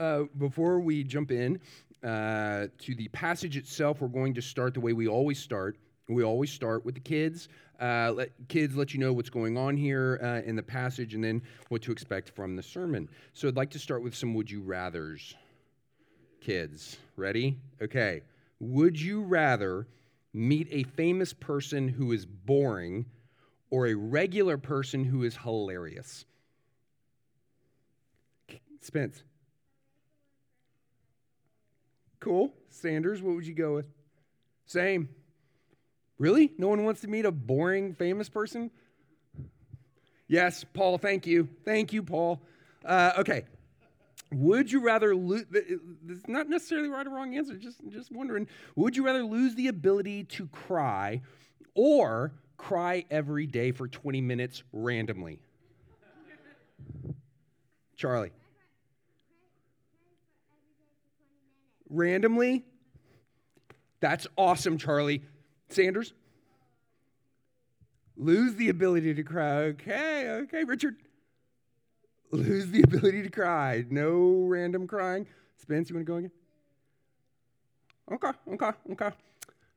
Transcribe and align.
uh, 0.00 0.24
before 0.38 0.80
we 0.80 1.04
jump 1.04 1.30
in 1.30 1.60
uh, 2.02 2.66
to 2.78 2.94
the 2.94 3.08
passage 3.12 3.56
itself, 3.56 4.00
we're 4.00 4.08
going 4.08 4.34
to 4.34 4.42
start 4.42 4.74
the 4.74 4.80
way 4.80 4.94
we 4.94 5.06
always 5.06 5.38
start. 5.38 5.76
We 6.08 6.24
always 6.24 6.50
start 6.50 6.84
with 6.84 6.94
the 6.94 7.00
kids. 7.00 7.48
Uh, 7.78 8.12
let 8.16 8.30
kids 8.48 8.74
let 8.74 8.92
you 8.92 8.98
know 9.00 9.12
what's 9.12 9.30
going 9.30 9.56
on 9.56 9.76
here 9.76 10.18
uh, 10.22 10.48
in 10.48 10.56
the 10.56 10.62
passage, 10.62 11.14
and 11.14 11.22
then 11.22 11.42
what 11.68 11.82
to 11.82 11.92
expect 11.92 12.30
from 12.30 12.56
the 12.56 12.62
sermon. 12.62 13.08
So 13.34 13.46
I'd 13.46 13.56
like 13.56 13.70
to 13.70 13.78
start 13.78 14.02
with 14.02 14.14
some 14.14 14.34
"Would 14.34 14.50
you 14.50 14.62
rather's." 14.62 15.34
Kids, 16.40 16.96
ready? 17.16 17.58
Okay. 17.82 18.22
Would 18.60 18.98
you 18.98 19.22
rather 19.22 19.86
meet 20.32 20.68
a 20.70 20.84
famous 20.84 21.34
person 21.34 21.86
who 21.86 22.12
is 22.12 22.24
boring 22.24 23.04
or 23.70 23.86
a 23.86 23.94
regular 23.94 24.56
person 24.56 25.04
who 25.04 25.22
is 25.22 25.36
hilarious? 25.36 26.24
Spence. 28.80 29.22
Cool. 32.20 32.52
Sanders, 32.68 33.22
what 33.22 33.34
would 33.34 33.46
you 33.46 33.54
go 33.54 33.74
with? 33.74 33.86
Same. 34.66 35.08
Really? 36.18 36.52
No 36.58 36.68
one 36.68 36.84
wants 36.84 37.00
to 37.00 37.08
meet 37.08 37.24
a 37.24 37.32
boring 37.32 37.94
famous 37.94 38.28
person? 38.28 38.70
Yes, 40.28 40.64
Paul, 40.74 40.98
thank 40.98 41.26
you. 41.26 41.48
Thank 41.64 41.92
you, 41.92 42.02
Paul. 42.02 42.40
Uh, 42.84 43.12
okay. 43.18 43.44
Would 44.32 44.70
you 44.70 44.80
rather 44.80 45.16
lose? 45.16 45.44
It's 45.50 46.28
not 46.28 46.48
necessarily 46.48 46.88
right 46.88 47.04
or 47.04 47.10
wrong 47.10 47.36
answer. 47.36 47.56
Just, 47.56 47.80
just 47.88 48.12
wondering. 48.12 48.46
Would 48.76 48.96
you 48.96 49.04
rather 49.04 49.24
lose 49.24 49.56
the 49.56 49.66
ability 49.66 50.24
to 50.24 50.46
cry, 50.48 51.22
or 51.74 52.32
cry 52.56 53.04
every 53.10 53.46
day 53.46 53.72
for 53.72 53.88
20 53.88 54.20
minutes 54.20 54.62
randomly? 54.72 55.40
Charlie. 57.96 58.30
Randomly? 61.90 62.64
That's 64.00 64.26
awesome, 64.38 64.78
Charlie. 64.78 65.22
Sanders? 65.68 66.14
Lose 68.16 68.54
the 68.54 68.68
ability 68.68 69.14
to 69.14 69.22
cry. 69.22 69.56
Okay, 69.64 70.28
okay. 70.28 70.64
Richard? 70.64 70.96
Lose 72.30 72.68
the 72.68 72.82
ability 72.82 73.22
to 73.22 73.30
cry. 73.30 73.84
No 73.90 74.44
random 74.46 74.86
crying. 74.86 75.26
Spence, 75.56 75.90
you 75.90 75.96
want 75.96 76.06
to 76.06 76.12
go 76.12 76.16
again? 76.16 76.30
Okay, 78.12 78.30
okay, 78.54 78.70
okay. 78.92 79.10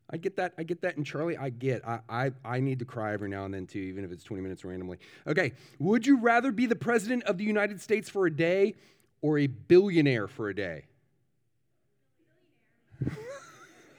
I 0.10 0.18
get 0.18 0.36
that. 0.38 0.54
I 0.58 0.64
get 0.64 0.82
that. 0.82 0.98
And 0.98 1.06
Charlie, 1.06 1.38
I 1.38 1.50
get. 1.50 1.88
I, 1.88 2.00
I, 2.10 2.32
I 2.46 2.60
need 2.60 2.80
to 2.80 2.86
cry 2.86 3.14
every 3.14 3.30
now 3.30 3.46
and 3.46 3.54
then 3.54 3.66
too, 3.66 3.80
even 3.80 4.04
if 4.04 4.12
it's 4.12 4.24
20 4.24 4.44
minutes 4.44 4.64
randomly. 4.64 4.98
Okay. 5.26 5.54
Would 5.80 6.06
you 6.06 6.20
rather 6.20 6.52
be 6.52 6.66
the 6.66 6.76
president 6.76 7.24
of 7.24 7.38
the 7.38 7.44
United 7.44 7.82
States 7.82 8.10
for 8.10 8.28
a 8.28 8.32
day 8.32 8.76
or 9.22 9.40
a 9.40 9.48
billionaire 9.48 10.28
for 10.28 10.50
a 10.50 10.56
day? 10.56 10.86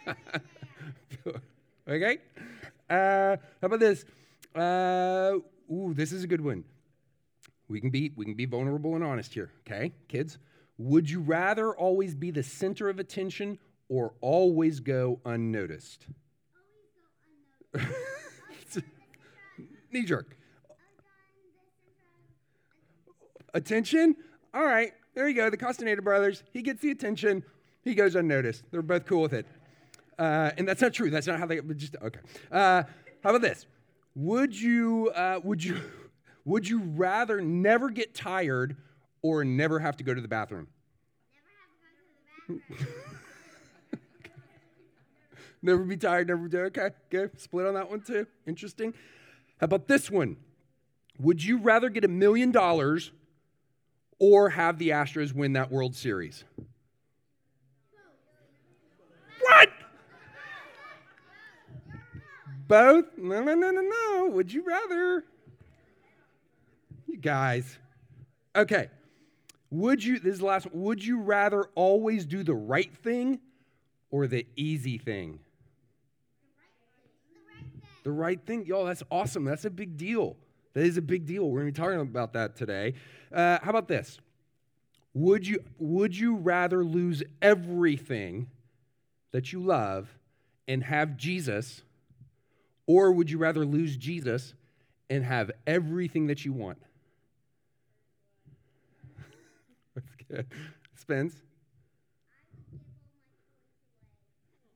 okay. 1.88 2.18
Uh, 2.88 3.36
how 3.60 3.66
about 3.66 3.80
this? 3.80 4.04
Uh, 4.54 5.38
ooh, 5.70 5.92
this 5.94 6.12
is 6.12 6.24
a 6.24 6.26
good 6.26 6.40
one. 6.40 6.64
We 7.68 7.80
can 7.80 7.90
be 7.90 8.12
we 8.14 8.24
can 8.24 8.34
be 8.34 8.44
vulnerable 8.44 8.94
and 8.94 9.02
honest 9.02 9.34
here, 9.34 9.50
okay, 9.66 9.92
kids. 10.08 10.38
Would 10.76 11.08
you 11.08 11.20
rather 11.20 11.74
always 11.74 12.14
be 12.14 12.30
the 12.30 12.42
center 12.42 12.88
of 12.88 12.98
attention 12.98 13.58
or 13.88 14.12
always 14.20 14.80
go 14.80 15.20
unnoticed? 15.24 16.06
Knee 19.92 20.04
jerk. 20.04 20.36
Attention? 23.54 24.16
All 24.52 24.64
right, 24.64 24.92
there 25.14 25.28
you 25.28 25.34
go. 25.34 25.48
The 25.48 25.56
Castaneda 25.56 26.02
brothers. 26.02 26.42
He 26.52 26.60
gets 26.60 26.82
the 26.82 26.90
attention. 26.90 27.44
He 27.82 27.94
goes 27.94 28.16
unnoticed. 28.16 28.64
They're 28.70 28.82
both 28.82 29.06
cool 29.06 29.22
with 29.22 29.32
it. 29.32 29.46
Uh, 30.18 30.50
and 30.56 30.68
that's 30.68 30.80
not 30.80 30.92
true. 30.92 31.10
That's 31.10 31.26
not 31.26 31.38
how 31.38 31.46
they. 31.46 31.60
Just 31.60 31.96
okay. 32.00 32.20
Uh, 32.50 32.84
how 33.22 33.30
about 33.30 33.42
this? 33.42 33.66
Would 34.14 34.58
you? 34.58 35.10
Uh, 35.14 35.40
would 35.42 35.62
you? 35.62 35.80
Would 36.46 36.68
you 36.68 36.82
rather 36.82 37.40
never 37.40 37.88
get 37.88 38.14
tired 38.14 38.76
or 39.22 39.46
never 39.46 39.78
have 39.78 39.96
to 39.96 40.04
go 40.04 40.12
to 40.12 40.20
the 40.20 40.28
bathroom? 40.28 40.68
Never, 42.46 42.58
have 42.58 42.58
to 42.58 42.58
go 42.58 42.58
to 42.58 42.88
the 43.80 43.88
bathroom. 43.88 44.02
never 45.62 45.84
be 45.84 45.96
tired, 45.96 46.28
never 46.28 46.48
do. 46.48 46.58
Okay, 46.64 46.90
good. 47.08 47.40
Split 47.40 47.64
on 47.64 47.72
that 47.72 47.88
one 47.88 48.02
too. 48.02 48.26
Interesting. 48.46 48.92
How 49.58 49.64
about 49.64 49.88
this 49.88 50.10
one? 50.10 50.36
Would 51.18 51.42
you 51.42 51.56
rather 51.56 51.88
get 51.88 52.04
a 52.04 52.08
million 52.08 52.50
dollars 52.50 53.10
or 54.18 54.50
have 54.50 54.78
the 54.78 54.90
Astros 54.90 55.32
win 55.32 55.54
that 55.54 55.70
World 55.70 55.94
Series? 55.94 56.44
Both? 62.66 63.06
No, 63.16 63.42
no, 63.42 63.54
no, 63.54 63.70
no, 63.70 63.80
no. 63.80 64.28
Would 64.32 64.52
you 64.52 64.64
rather? 64.64 65.24
You 67.06 67.18
guys. 67.18 67.78
Okay. 68.56 68.88
Would 69.70 70.04
you, 70.04 70.18
this 70.20 70.34
is 70.34 70.38
the 70.38 70.46
last 70.46 70.66
one, 70.66 70.82
would 70.84 71.04
you 71.04 71.20
rather 71.20 71.64
always 71.74 72.24
do 72.24 72.42
the 72.42 72.54
right 72.54 72.94
thing 72.98 73.40
or 74.10 74.26
the 74.26 74.46
easy 74.56 74.98
thing? 74.98 75.40
The 78.04 78.12
right 78.12 78.40
thing. 78.44 78.66
Y'all, 78.66 78.84
that's 78.84 79.02
awesome. 79.10 79.44
That's 79.44 79.64
a 79.64 79.70
big 79.70 79.96
deal. 79.96 80.36
That 80.74 80.84
is 80.84 80.96
a 80.96 81.02
big 81.02 81.26
deal. 81.26 81.48
We're 81.50 81.62
going 81.62 81.72
to 81.72 81.80
be 81.80 81.84
talking 81.84 82.00
about 82.00 82.34
that 82.34 82.56
today. 82.56 82.94
Uh, 83.32 83.58
how 83.62 83.70
about 83.70 83.88
this? 83.88 84.20
Would 85.14 85.46
you, 85.46 85.60
would 85.78 86.16
you 86.16 86.36
rather 86.36 86.84
lose 86.84 87.22
everything 87.40 88.48
that 89.32 89.52
you 89.52 89.60
love 89.60 90.08
and 90.66 90.82
have 90.82 91.16
Jesus, 91.16 91.82
or 92.86 93.12
would 93.12 93.30
you 93.30 93.38
rather 93.38 93.64
lose 93.64 93.96
Jesus 93.96 94.54
and 95.10 95.24
have 95.24 95.50
everything 95.66 96.26
that 96.28 96.44
you 96.44 96.52
want? 96.52 96.78
Spence? 100.96 101.34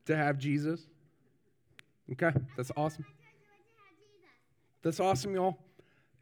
To 0.07 0.17
have 0.17 0.39
Jesus? 0.39 0.81
Okay, 2.13 2.33
that's 2.57 2.73
awesome. 2.77 3.05
That's 4.83 5.01
awesome, 5.01 5.35
y'all. 5.35 5.59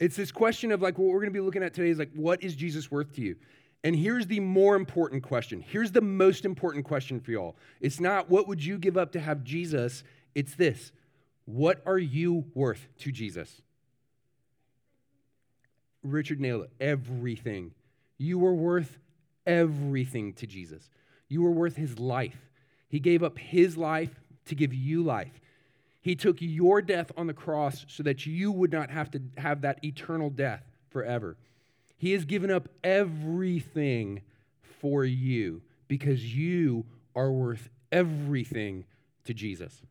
It's 0.01 0.17
this 0.17 0.33
question 0.33 0.73
of 0.73 0.83
like 0.83 0.99
what 0.99 1.09
we're 1.09 1.21
going 1.21 1.33
to 1.33 1.39
be 1.39 1.41
looking 1.41 1.63
at 1.63 1.73
today 1.73 1.91
is 1.91 1.99
like, 1.99 2.13
what 2.15 2.43
is 2.43 2.57
Jesus 2.57 2.91
worth 2.91 3.15
to 3.15 3.21
you? 3.21 3.37
And 3.85 3.95
here's 3.95 4.27
the 4.27 4.41
more 4.41 4.75
important 4.75 5.23
question. 5.23 5.61
Here's 5.61 5.93
the 5.93 6.01
most 6.01 6.45
important 6.45 6.85
question 6.85 7.21
for 7.21 7.31
y'all. 7.31 7.57
It's 7.81 8.01
not 8.01 8.29
what 8.29 8.49
would 8.49 8.65
you 8.65 8.79
give 8.79 8.97
up 8.97 9.13
to 9.13 9.21
have 9.21 9.45
Jesus? 9.45 10.03
It's 10.35 10.55
this 10.57 10.91
what 11.47 11.81
are 11.87 11.99
you 11.99 12.45
worth 12.55 12.87
to 12.99 13.13
Jesus? 13.13 13.63
Richard 16.03 16.41
nailed 16.41 16.65
it. 16.65 16.71
Everything. 16.81 17.73
You 18.19 18.45
are 18.47 18.55
worth 18.55 18.99
everything 19.47 20.33
to 20.35 20.47
Jesus. 20.47 20.89
You 21.29 21.43
were 21.43 21.51
worth 21.51 21.77
his 21.77 21.99
life. 21.99 22.51
He 22.89 23.01
gave 23.01 23.23
up 23.23 23.39
his 23.39 23.77
life 23.77 24.21
to 24.47 24.55
give 24.55 24.75
you 24.75 25.03
life. 25.03 25.41
He 26.01 26.15
took 26.15 26.37
your 26.41 26.83
death 26.83 27.11
on 27.17 27.27
the 27.27 27.35
cross 27.35 27.85
so 27.89 28.03
that 28.05 28.27
you 28.27 28.53
would 28.53 28.73
not 28.73 28.91
have 28.91 29.11
to 29.13 29.23
have 29.39 29.63
that 29.63 29.85
eternal 29.85 30.31
death 30.31 30.63
forever. 30.91 31.37
He 31.97 32.13
has 32.13 32.25
given 32.25 32.51
up 32.51 32.69
everything 32.85 34.23
for 34.81 35.05
you 35.05 35.63
because 35.89 36.35
you 36.35 36.85
are 37.15 37.33
worth 37.33 37.69
everything 37.91 38.85
to 39.25 39.35
Jesus. 39.35 39.83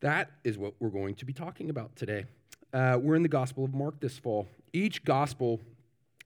That 0.00 0.30
is 0.44 0.56
what 0.56 0.74
we're 0.80 0.88
going 0.88 1.14
to 1.16 1.26
be 1.26 1.34
talking 1.34 1.68
about 1.68 1.94
today. 1.94 2.24
Uh, 2.72 2.98
we're 3.00 3.16
in 3.16 3.22
the 3.22 3.28
Gospel 3.28 3.64
of 3.64 3.74
Mark 3.74 4.00
this 4.00 4.18
fall. 4.18 4.48
Each 4.72 5.04
gospel 5.04 5.60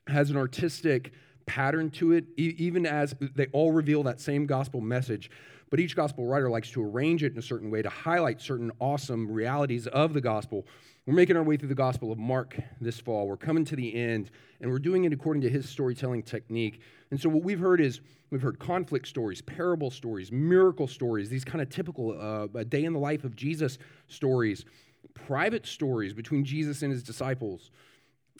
has 0.06 0.30
an 0.30 0.36
artistic 0.36 1.12
pattern 1.46 1.90
to 1.90 2.12
it, 2.12 2.24
e- 2.36 2.54
even 2.56 2.86
as 2.86 3.16
they 3.34 3.46
all 3.46 3.72
reveal 3.72 4.04
that 4.04 4.20
same 4.20 4.46
gospel 4.46 4.80
message. 4.80 5.28
But 5.70 5.80
each 5.80 5.96
gospel 5.96 6.24
writer 6.24 6.48
likes 6.48 6.70
to 6.70 6.84
arrange 6.84 7.24
it 7.24 7.32
in 7.32 7.38
a 7.38 7.42
certain 7.42 7.70
way 7.70 7.82
to 7.82 7.88
highlight 7.88 8.40
certain 8.40 8.70
awesome 8.78 9.28
realities 9.30 9.88
of 9.88 10.14
the 10.14 10.20
gospel. 10.20 10.66
We're 11.06 11.12
making 11.12 11.36
our 11.36 11.42
way 11.42 11.58
through 11.58 11.68
the 11.68 11.74
Gospel 11.74 12.12
of 12.12 12.18
Mark 12.18 12.56
this 12.80 12.98
fall. 12.98 13.28
We're 13.28 13.36
coming 13.36 13.66
to 13.66 13.76
the 13.76 13.94
end, 13.94 14.30
and 14.62 14.70
we're 14.70 14.78
doing 14.78 15.04
it 15.04 15.12
according 15.12 15.42
to 15.42 15.50
his 15.50 15.68
storytelling 15.68 16.22
technique. 16.22 16.80
And 17.10 17.20
so, 17.20 17.28
what 17.28 17.44
we've 17.44 17.60
heard 17.60 17.82
is 17.82 18.00
we've 18.30 18.40
heard 18.40 18.58
conflict 18.58 19.06
stories, 19.06 19.42
parable 19.42 19.90
stories, 19.90 20.32
miracle 20.32 20.88
stories, 20.88 21.28
these 21.28 21.44
kind 21.44 21.60
of 21.60 21.68
typical 21.68 22.18
uh, 22.18 22.58
a 22.58 22.64
day 22.64 22.84
in 22.84 22.94
the 22.94 22.98
life 22.98 23.24
of 23.24 23.36
Jesus 23.36 23.76
stories, 24.08 24.64
private 25.12 25.66
stories 25.66 26.14
between 26.14 26.42
Jesus 26.42 26.80
and 26.80 26.90
his 26.90 27.02
disciples. 27.02 27.70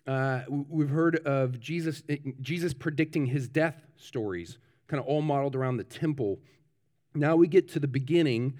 Uh, 0.06 0.40
we've 0.48 0.88
heard 0.88 1.16
of 1.26 1.60
Jesus, 1.60 2.02
eh, 2.08 2.16
Jesus 2.40 2.72
predicting 2.72 3.26
his 3.26 3.46
death 3.46 3.84
stories, 3.96 4.56
kind 4.88 5.02
of 5.02 5.06
all 5.06 5.20
modeled 5.20 5.54
around 5.54 5.76
the 5.76 5.84
temple. 5.84 6.38
Now 7.14 7.36
we 7.36 7.46
get 7.46 7.68
to 7.72 7.78
the 7.78 7.88
beginning 7.88 8.54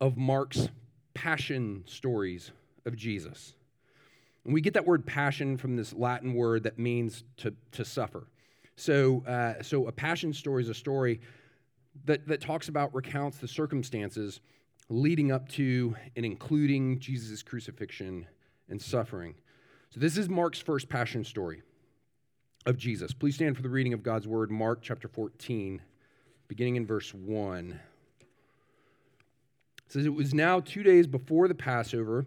of 0.00 0.16
Mark's 0.16 0.68
passion 1.14 1.84
stories 1.86 2.50
of 2.86 2.96
Jesus. 2.96 3.54
And 4.44 4.54
we 4.54 4.60
get 4.60 4.74
that 4.74 4.86
word 4.86 5.04
passion 5.04 5.56
from 5.56 5.76
this 5.76 5.92
Latin 5.92 6.32
word 6.32 6.62
that 6.62 6.78
means 6.78 7.24
to, 7.38 7.52
to 7.72 7.84
suffer. 7.84 8.28
So, 8.76 9.24
uh, 9.26 9.62
so 9.62 9.88
a 9.88 9.92
passion 9.92 10.32
story 10.32 10.62
is 10.62 10.68
a 10.68 10.74
story 10.74 11.20
that, 12.04 12.26
that 12.28 12.40
talks 12.40 12.68
about, 12.68 12.94
recounts 12.94 13.38
the 13.38 13.48
circumstances 13.48 14.40
leading 14.88 15.32
up 15.32 15.48
to 15.48 15.96
and 16.14 16.24
including 16.24 17.00
Jesus' 17.00 17.42
crucifixion 17.42 18.26
and 18.68 18.80
suffering. 18.80 19.34
So, 19.90 19.98
this 19.98 20.16
is 20.16 20.28
Mark's 20.28 20.60
first 20.60 20.88
passion 20.88 21.24
story 21.24 21.62
of 22.66 22.76
Jesus. 22.76 23.12
Please 23.12 23.34
stand 23.34 23.56
for 23.56 23.62
the 23.62 23.68
reading 23.68 23.94
of 23.94 24.02
God's 24.02 24.28
word, 24.28 24.50
Mark 24.50 24.80
chapter 24.82 25.08
14, 25.08 25.80
beginning 26.48 26.76
in 26.76 26.86
verse 26.86 27.12
1. 27.14 27.80
It 29.78 29.92
says, 29.92 30.06
It 30.06 30.14
was 30.14 30.34
now 30.34 30.60
two 30.60 30.82
days 30.82 31.06
before 31.06 31.48
the 31.48 31.54
Passover 31.54 32.26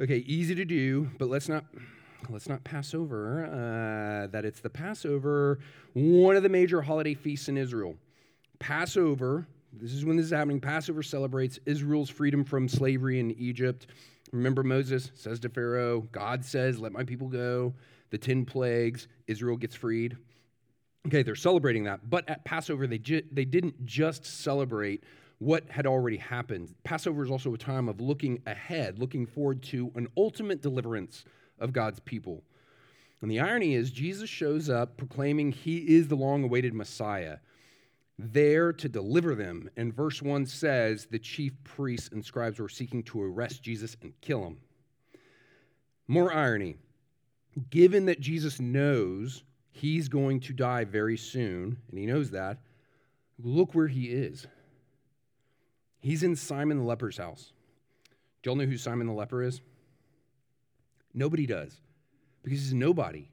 Okay, 0.00 0.18
easy 0.18 0.54
to 0.54 0.64
do, 0.64 1.10
but 1.18 1.28
let's 1.28 1.50
not 1.50 1.66
let's 2.30 2.48
not 2.48 2.64
pass 2.64 2.94
over 2.94 3.44
uh, 3.44 4.26
that 4.28 4.44
it's 4.44 4.60
the 4.60 4.70
Passover, 4.70 5.58
one 5.92 6.34
of 6.34 6.42
the 6.42 6.48
major 6.48 6.80
holiday 6.80 7.12
feasts 7.12 7.50
in 7.50 7.58
Israel. 7.58 7.94
Passover, 8.58 9.46
this 9.70 9.92
is 9.92 10.04
when 10.04 10.16
this 10.16 10.26
is 10.26 10.32
happening. 10.32 10.60
Passover 10.60 11.02
celebrates 11.02 11.58
Israel's 11.66 12.08
freedom 12.08 12.42
from 12.42 12.68
slavery 12.68 13.20
in 13.20 13.32
Egypt. 13.32 13.88
Remember, 14.32 14.62
Moses 14.62 15.10
says 15.14 15.38
to 15.40 15.50
Pharaoh, 15.50 16.00
God 16.10 16.42
says, 16.42 16.78
Let 16.78 16.92
my 16.92 17.04
people 17.04 17.28
go. 17.28 17.74
The 18.08 18.18
10 18.18 18.46
plagues, 18.46 19.08
Israel 19.26 19.58
gets 19.58 19.74
freed. 19.74 20.16
Okay, 21.06 21.22
they're 21.22 21.34
celebrating 21.34 21.84
that. 21.84 22.08
But 22.08 22.28
at 22.30 22.44
Passover, 22.44 22.86
they, 22.86 22.98
ju- 22.98 23.24
they 23.30 23.44
didn't 23.44 23.84
just 23.84 24.24
celebrate 24.24 25.04
what 25.42 25.68
had 25.68 25.86
already 25.86 26.18
happened. 26.18 26.72
Passover 26.84 27.24
is 27.24 27.30
also 27.30 27.52
a 27.52 27.58
time 27.58 27.88
of 27.88 28.00
looking 28.00 28.40
ahead, 28.46 29.00
looking 29.00 29.26
forward 29.26 29.60
to 29.60 29.90
an 29.96 30.06
ultimate 30.16 30.62
deliverance 30.62 31.24
of 31.58 31.72
God's 31.72 31.98
people. 31.98 32.44
And 33.20 33.28
the 33.28 33.40
irony 33.40 33.74
is, 33.74 33.90
Jesus 33.90 34.30
shows 34.30 34.70
up 34.70 34.96
proclaiming 34.96 35.50
he 35.50 35.78
is 35.96 36.06
the 36.06 36.14
long 36.14 36.44
awaited 36.44 36.74
Messiah, 36.74 37.38
there 38.20 38.72
to 38.72 38.88
deliver 38.88 39.34
them. 39.34 39.68
And 39.76 39.92
verse 39.92 40.22
1 40.22 40.46
says 40.46 41.06
the 41.06 41.18
chief 41.18 41.52
priests 41.64 42.10
and 42.12 42.24
scribes 42.24 42.60
were 42.60 42.68
seeking 42.68 43.02
to 43.04 43.20
arrest 43.20 43.64
Jesus 43.64 43.96
and 44.00 44.12
kill 44.20 44.44
him. 44.44 44.58
More 46.06 46.32
irony. 46.32 46.76
Given 47.70 48.06
that 48.06 48.20
Jesus 48.20 48.60
knows 48.60 49.42
he's 49.72 50.08
going 50.08 50.38
to 50.40 50.52
die 50.52 50.84
very 50.84 51.16
soon, 51.16 51.78
and 51.90 51.98
he 51.98 52.06
knows 52.06 52.30
that, 52.30 52.58
look 53.42 53.74
where 53.74 53.88
he 53.88 54.04
is. 54.04 54.46
He's 56.02 56.24
in 56.24 56.36
Simon 56.36 56.78
the 56.78 56.84
leper's 56.84 57.16
house. 57.16 57.52
Do 58.42 58.50
y'all 58.50 58.56
know 58.56 58.66
who 58.66 58.76
Simon 58.76 59.06
the 59.06 59.12
leper 59.12 59.42
is? 59.42 59.60
Nobody 61.14 61.46
does, 61.46 61.80
because 62.42 62.58
he's 62.58 62.74
nobody. 62.74 63.28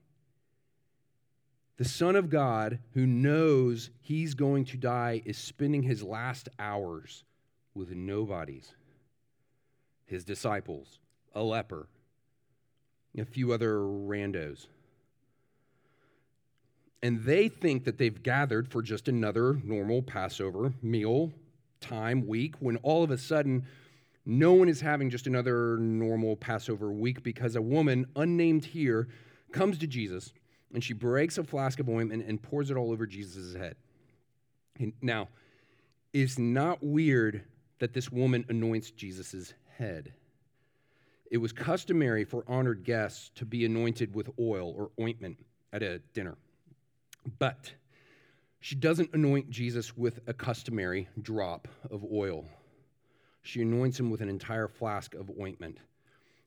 The 1.78 1.86
Son 1.86 2.16
of 2.16 2.30
God, 2.30 2.80
who 2.94 3.08
knows 3.08 3.90
he's 4.02 4.36
going 4.36 4.66
to 4.66 4.78
die, 4.78 5.24
is 5.26 5.38
spending 5.38 5.82
his 5.82 6.04
last 6.04 6.48
hours 6.60 7.24
with 7.74 7.92
nobodies 7.92 8.74
his 10.06 10.24
disciples, 10.24 10.98
a 11.36 11.44
leper, 11.44 11.88
a 13.16 13.24
few 13.24 13.54
other 13.54 13.76
randos. 13.76 14.66
And 17.04 17.24
they 17.24 17.48
think 17.48 17.86
that 17.86 18.00
they've 18.00 18.24
gathered 18.24 18.68
for 18.68 18.82
just 18.82 19.08
another 19.08 19.62
normal 19.64 20.02
Passover 20.02 20.74
meal 20.82 21.32
time, 21.80 22.28
week, 22.28 22.56
when 22.60 22.78
all 22.78 23.04
of 23.04 23.12
a 23.12 23.18
sudden 23.18 23.66
no 24.26 24.54
one 24.54 24.70
is 24.70 24.82
having 24.82 25.10
just 25.10 25.28
another 25.28 25.78
normal 25.78 26.36
Passover 26.36 26.92
week 26.92 27.24
because 27.24 27.56
a 27.56 27.62
woman, 27.62 28.06
unnamed 28.16 28.66
here, 28.66 29.08
comes 29.52 29.78
to 29.80 29.88
Jesus 29.88 30.34
and 30.74 30.84
she 30.84 30.94
breaks 30.94 31.38
a 31.38 31.44
flask 31.44 31.80
of 31.80 31.90
ointment 31.90 32.26
and 32.28 32.42
pours 32.42 32.70
it 32.70 32.78
all 32.78 32.92
over 32.92 33.08
Jesus' 33.08 33.56
head. 33.56 33.76
And 34.80 34.94
now, 35.02 35.30
it's 36.14 36.38
not 36.38 36.84
weird 36.84 37.44
that 37.80 37.94
this 37.94 38.12
woman 38.12 38.46
anoints 38.50 38.92
Jesus' 38.92 39.54
head. 39.78 40.14
It 41.32 41.38
was 41.38 41.52
customary 41.52 42.24
for 42.24 42.44
honored 42.48 42.84
guests 42.84 43.32
to 43.36 43.46
be 43.46 43.66
anointed 43.66 44.14
with 44.16 44.30
oil 44.40 44.74
or 44.76 44.92
ointment 45.00 45.38
at 45.72 45.84
a 45.84 46.00
dinner. 46.14 46.36
But 47.38 47.74
she 48.60 48.76
doesn't 48.76 49.14
anoint 49.14 49.50
Jesus 49.50 49.96
with 49.98 50.20
a 50.28 50.34
customary 50.34 51.08
drop 51.22 51.68
of 51.90 52.06
oil. 52.12 52.46
She 53.42 53.62
anoints 53.62 54.00
him 54.00 54.10
with 54.10 54.22
an 54.22 54.30
entire 54.30 54.68
flask 54.68 55.16
of 55.16 55.32
ointment. 55.40 55.80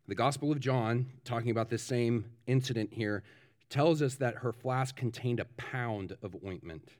The 0.08 0.14
Gospel 0.14 0.52
of 0.52 0.60
John, 0.60 1.06
talking 1.24 1.50
about 1.50 1.70
this 1.70 1.82
same 1.82 2.26
incident 2.46 2.90
here, 2.92 3.22
tells 3.70 4.02
us 4.02 4.16
that 4.16 4.36
her 4.36 4.52
flask 4.52 4.94
contained 4.94 5.40
a 5.40 5.46
pound 5.56 6.16
of 6.22 6.36
ointment. 6.44 6.90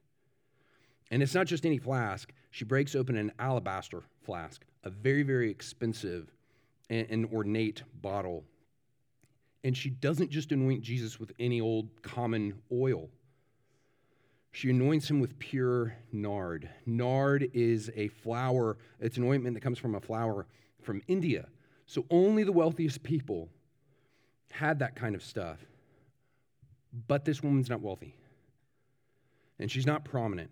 And 1.11 1.23
it's 1.23 1.35
not 1.35 1.47
just 1.47 1.67
any 1.67 1.77
flask. 1.77 2.33
She 2.51 2.65
breaks 2.65 2.95
open 2.95 3.17
an 3.17 3.33
alabaster 3.39 4.03
flask, 4.25 4.65
a 4.83 4.89
very, 4.89 5.23
very 5.23 5.51
expensive 5.51 6.33
and, 6.89 7.27
ornate 7.33 7.83
bottle. 8.01 8.45
And 9.65 9.77
she 9.77 9.91
doesn't 9.91 10.31
just 10.31 10.53
anoint 10.53 10.83
Jesus 10.83 11.21
with 11.21 11.33
any 11.39 11.61
old 11.61 11.89
common 12.03 12.55
oil. 12.73 13.11
She 14.53 14.69
anoints 14.69 15.09
him 15.09 15.19
with 15.19 15.39
pure 15.39 15.97
nard. 16.13 16.69
Nard 16.85 17.51
is 17.55 17.91
a 17.97 18.09
flower, 18.09 18.77
it's 19.01 19.17
an 19.17 19.25
ointment 19.25 19.55
that 19.55 19.63
comes 19.63 19.79
from 19.79 19.95
a 19.95 20.01
flower 20.01 20.47
from 20.83 21.03
India. 21.09 21.47
So 21.87 22.05
only 22.11 22.45
the 22.45 22.53
wealthiest 22.53 23.03
people 23.03 23.49
had 24.51 24.79
that 24.81 24.95
kind 24.95 25.15
of 25.15 25.23
stuff. 25.23 25.59
But 27.09 27.25
this 27.25 27.43
woman's 27.43 27.71
not 27.71 27.81
wealthy. 27.81 28.15
And 29.59 29.71
she's 29.71 29.87
not 29.87 30.05
prominent. 30.05 30.51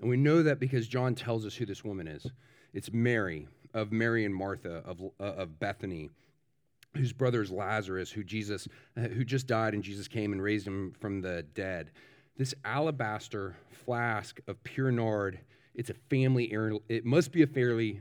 And 0.00 0.10
we 0.10 0.18
know 0.18 0.42
that 0.42 0.60
because 0.60 0.86
John 0.86 1.14
tells 1.14 1.46
us 1.46 1.54
who 1.54 1.64
this 1.64 1.82
woman 1.82 2.06
is. 2.06 2.26
It's 2.74 2.92
Mary, 2.92 3.48
of 3.72 3.92
Mary 3.92 4.26
and 4.26 4.34
Martha, 4.34 4.82
of, 4.84 5.00
uh, 5.18 5.22
of 5.22 5.58
Bethany, 5.58 6.10
whose 6.94 7.14
brother 7.14 7.40
is 7.40 7.50
Lazarus, 7.50 8.10
who 8.10 8.22
Jesus, 8.22 8.68
uh, 8.96 9.02
who 9.02 9.24
just 9.24 9.46
died, 9.46 9.72
and 9.72 9.82
Jesus 9.82 10.06
came 10.06 10.32
and 10.32 10.42
raised 10.42 10.66
him 10.66 10.92
from 11.00 11.22
the 11.22 11.44
dead 11.54 11.90
this 12.38 12.54
alabaster 12.64 13.56
flask 13.84 14.40
of 14.46 14.62
pure 14.64 14.90
nard 14.90 15.38
it's 15.74 15.90
a 15.90 15.94
family 16.08 16.50
heirloom 16.50 16.80
it 16.88 17.04
must 17.04 17.30
be 17.30 17.42
a 17.42 17.46
fairly, 17.46 18.00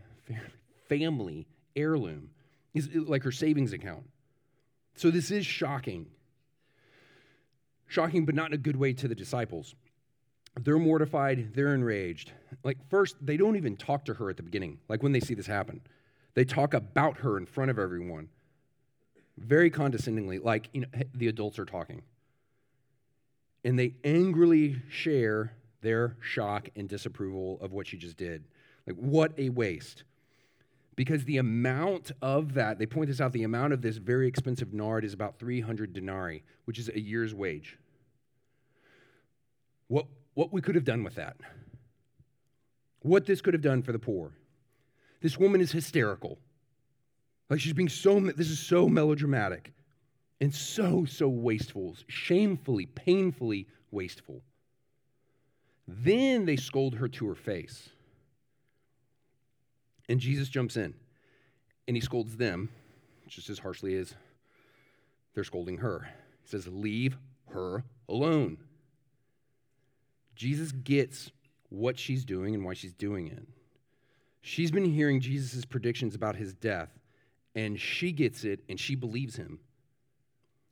family 0.88 1.46
heirloom 1.76 2.30
is 2.74 2.90
like 2.94 3.24
her 3.24 3.32
savings 3.32 3.74
account 3.74 4.04
so 4.96 5.12
this 5.12 5.32
is 5.32 5.46
shocking 5.46 6.08
shocking 7.88 8.26
but 8.26 8.34
not 8.34 8.48
in 8.48 8.54
a 8.54 8.58
good 8.58 8.78
way 8.78 8.94
to 8.94 9.08
the 9.08 9.16
disciples 9.16 9.76
they're 10.64 10.78
mortified, 10.78 11.54
they're 11.54 11.74
enraged. 11.74 12.32
Like, 12.64 12.78
first, 12.90 13.16
they 13.22 13.38
don't 13.38 13.56
even 13.56 13.78
talk 13.78 14.06
to 14.06 14.14
her 14.16 14.30
at 14.30 14.38
the 14.38 14.44
beginning, 14.44 14.80
like 14.90 15.04
when 15.04 15.12
they 15.12 15.20
see 15.20 15.34
this 15.34 15.48
happen. 15.48 15.82
They 16.34 16.46
talk 16.46 16.74
about 16.74 17.18
her 17.18 17.38
in 17.38 17.46
front 17.46 17.72
of 17.72 17.80
everyone, 17.80 18.30
very 19.38 19.70
condescendingly, 19.70 20.40
like 20.40 20.70
you 20.74 20.82
know, 20.82 20.88
the 21.14 21.28
adults 21.28 21.60
are 21.60 21.66
talking. 21.66 22.02
And 23.64 23.78
they 23.78 23.96
angrily 24.04 24.82
share 24.90 25.54
their 25.82 26.16
shock 26.22 26.70
and 26.76 26.88
disapproval 26.88 27.60
of 27.62 27.72
what 27.74 27.88
she 27.88 27.98
just 27.98 28.18
did. 28.18 28.44
Like, 28.86 28.96
what 28.96 29.34
a 29.38 29.50
waste. 29.50 30.04
Because 30.96 31.26
the 31.26 31.38
amount 31.38 32.12
of 32.22 32.56
that, 32.56 32.80
they 32.80 32.86
point 32.86 33.10
this 33.10 33.22
out, 33.22 33.32
the 33.32 33.44
amount 33.44 33.74
of 33.74 33.82
this 33.82 33.98
very 33.98 34.28
expensive 34.28 34.74
nard 34.74 35.06
is 35.06 35.14
about 35.14 35.38
300 35.38 35.94
denarii, 35.94 36.44
which 36.66 36.80
is 36.80 36.90
a 36.90 37.00
year's 37.00 37.36
wage. 37.36 37.78
What, 39.88 40.08
what 40.34 40.52
we 40.52 40.62
could 40.62 40.76
have 40.76 40.84
done 40.84 41.04
with 41.04 41.16
that. 41.16 41.38
What 43.02 43.26
this 43.26 43.42
could 43.42 43.54
have 43.54 43.62
done 43.62 43.84
for 43.84 43.92
the 43.92 44.00
poor. 44.00 44.32
This 45.22 45.38
woman 45.38 45.62
is 45.62 45.72
hysterical. 45.72 46.40
Like 47.50 47.60
she's 47.60 47.74
being 47.74 47.90
so, 47.90 48.20
this 48.20 48.50
is 48.50 48.60
so 48.60 48.90
melodramatic 48.90 49.72
and 50.40 50.54
so, 50.54 51.06
so 51.06 51.28
wasteful, 51.28 51.96
shamefully, 52.08 52.86
painfully 52.86 53.68
wasteful. 53.92 54.42
Then 55.88 56.46
they 56.46 56.58
scold 56.58 56.96
her 56.96 57.08
to 57.08 57.28
her 57.28 57.36
face. 57.36 57.90
And 60.10 60.20
Jesus 60.20 60.50
jumps 60.50 60.78
in 60.78 60.94
and 61.88 61.98
he 61.98 62.02
scolds 62.02 62.38
them 62.38 62.70
just 63.28 63.50
as 63.50 63.60
harshly 63.60 63.96
as 63.96 64.14
they're 65.34 65.44
scolding 65.44 65.78
her. 65.78 66.10
He 66.44 66.50
says, 66.50 66.68
Leave 66.68 67.18
her 67.50 67.84
alone. 68.08 68.58
Jesus 70.36 70.72
gets 70.72 71.32
what 71.70 71.98
she's 71.98 72.24
doing 72.24 72.54
and 72.54 72.64
why 72.64 72.74
she's 72.74 72.94
doing 72.94 73.28
it. 73.28 73.46
She's 74.42 74.72
been 74.72 74.86
hearing 74.86 75.20
Jesus' 75.20 75.66
predictions 75.66 76.16
about 76.16 76.36
his 76.36 76.54
death, 76.54 76.90
and 77.56 77.80
she 77.80 78.12
gets 78.12 78.44
it 78.44 78.62
and 78.70 78.80
she 78.80 78.96
believes 78.96 79.36
him. 79.36 79.60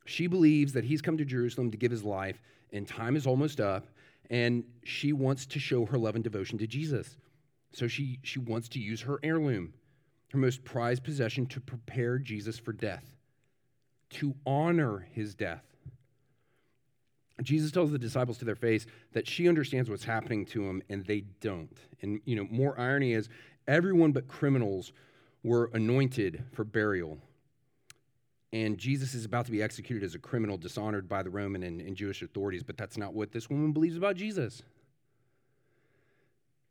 She 0.05 0.27
believes 0.27 0.73
that 0.73 0.83
he's 0.83 1.01
come 1.01 1.17
to 1.17 1.25
Jerusalem 1.25 1.71
to 1.71 1.77
give 1.77 1.91
his 1.91 2.03
life, 2.03 2.41
and 2.71 2.87
time 2.87 3.15
is 3.15 3.27
almost 3.27 3.59
up, 3.59 3.87
and 4.29 4.63
she 4.83 5.13
wants 5.13 5.45
to 5.47 5.59
show 5.59 5.85
her 5.85 5.97
love 5.97 6.15
and 6.15 6.23
devotion 6.23 6.57
to 6.59 6.67
Jesus. 6.67 7.17
So 7.73 7.87
she, 7.87 8.19
she 8.23 8.39
wants 8.39 8.69
to 8.69 8.79
use 8.79 9.01
her 9.01 9.19
heirloom, 9.23 9.73
her 10.31 10.37
most 10.37 10.63
prized 10.63 11.03
possession, 11.03 11.45
to 11.47 11.59
prepare 11.59 12.19
Jesus 12.19 12.57
for 12.57 12.71
death, 12.71 13.03
to 14.11 14.35
honor 14.45 15.07
his 15.11 15.35
death. 15.35 15.63
Jesus 17.41 17.71
tells 17.71 17.91
the 17.91 17.99
disciples 17.99 18.37
to 18.37 18.45
their 18.45 18.55
face 18.55 18.85
that 19.11 19.27
she 19.27 19.49
understands 19.49 19.89
what's 19.89 20.05
happening 20.05 20.45
to 20.45 20.63
him 20.63 20.81
and 20.89 21.05
they 21.05 21.21
don't. 21.41 21.77
And 22.01 22.21
you 22.25 22.35
know, 22.35 22.47
more 22.49 22.79
irony 22.79 23.13
is 23.13 23.29
everyone 23.67 24.13
but 24.13 24.27
criminals 24.27 24.93
were 25.43 25.69
anointed 25.73 26.43
for 26.53 26.63
burial. 26.63 27.17
And 28.53 28.77
Jesus 28.77 29.13
is 29.13 29.25
about 29.25 29.45
to 29.45 29.51
be 29.51 29.61
executed 29.61 30.03
as 30.03 30.15
a 30.15 30.19
criminal, 30.19 30.57
dishonored 30.57 31.09
by 31.09 31.23
the 31.23 31.29
Roman 31.29 31.63
and, 31.63 31.81
and 31.81 31.95
Jewish 31.95 32.21
authorities, 32.21 32.63
but 32.63 32.77
that's 32.77 32.97
not 32.97 33.13
what 33.13 33.31
this 33.31 33.49
woman 33.49 33.73
believes 33.73 33.97
about 33.97 34.15
Jesus. 34.15 34.63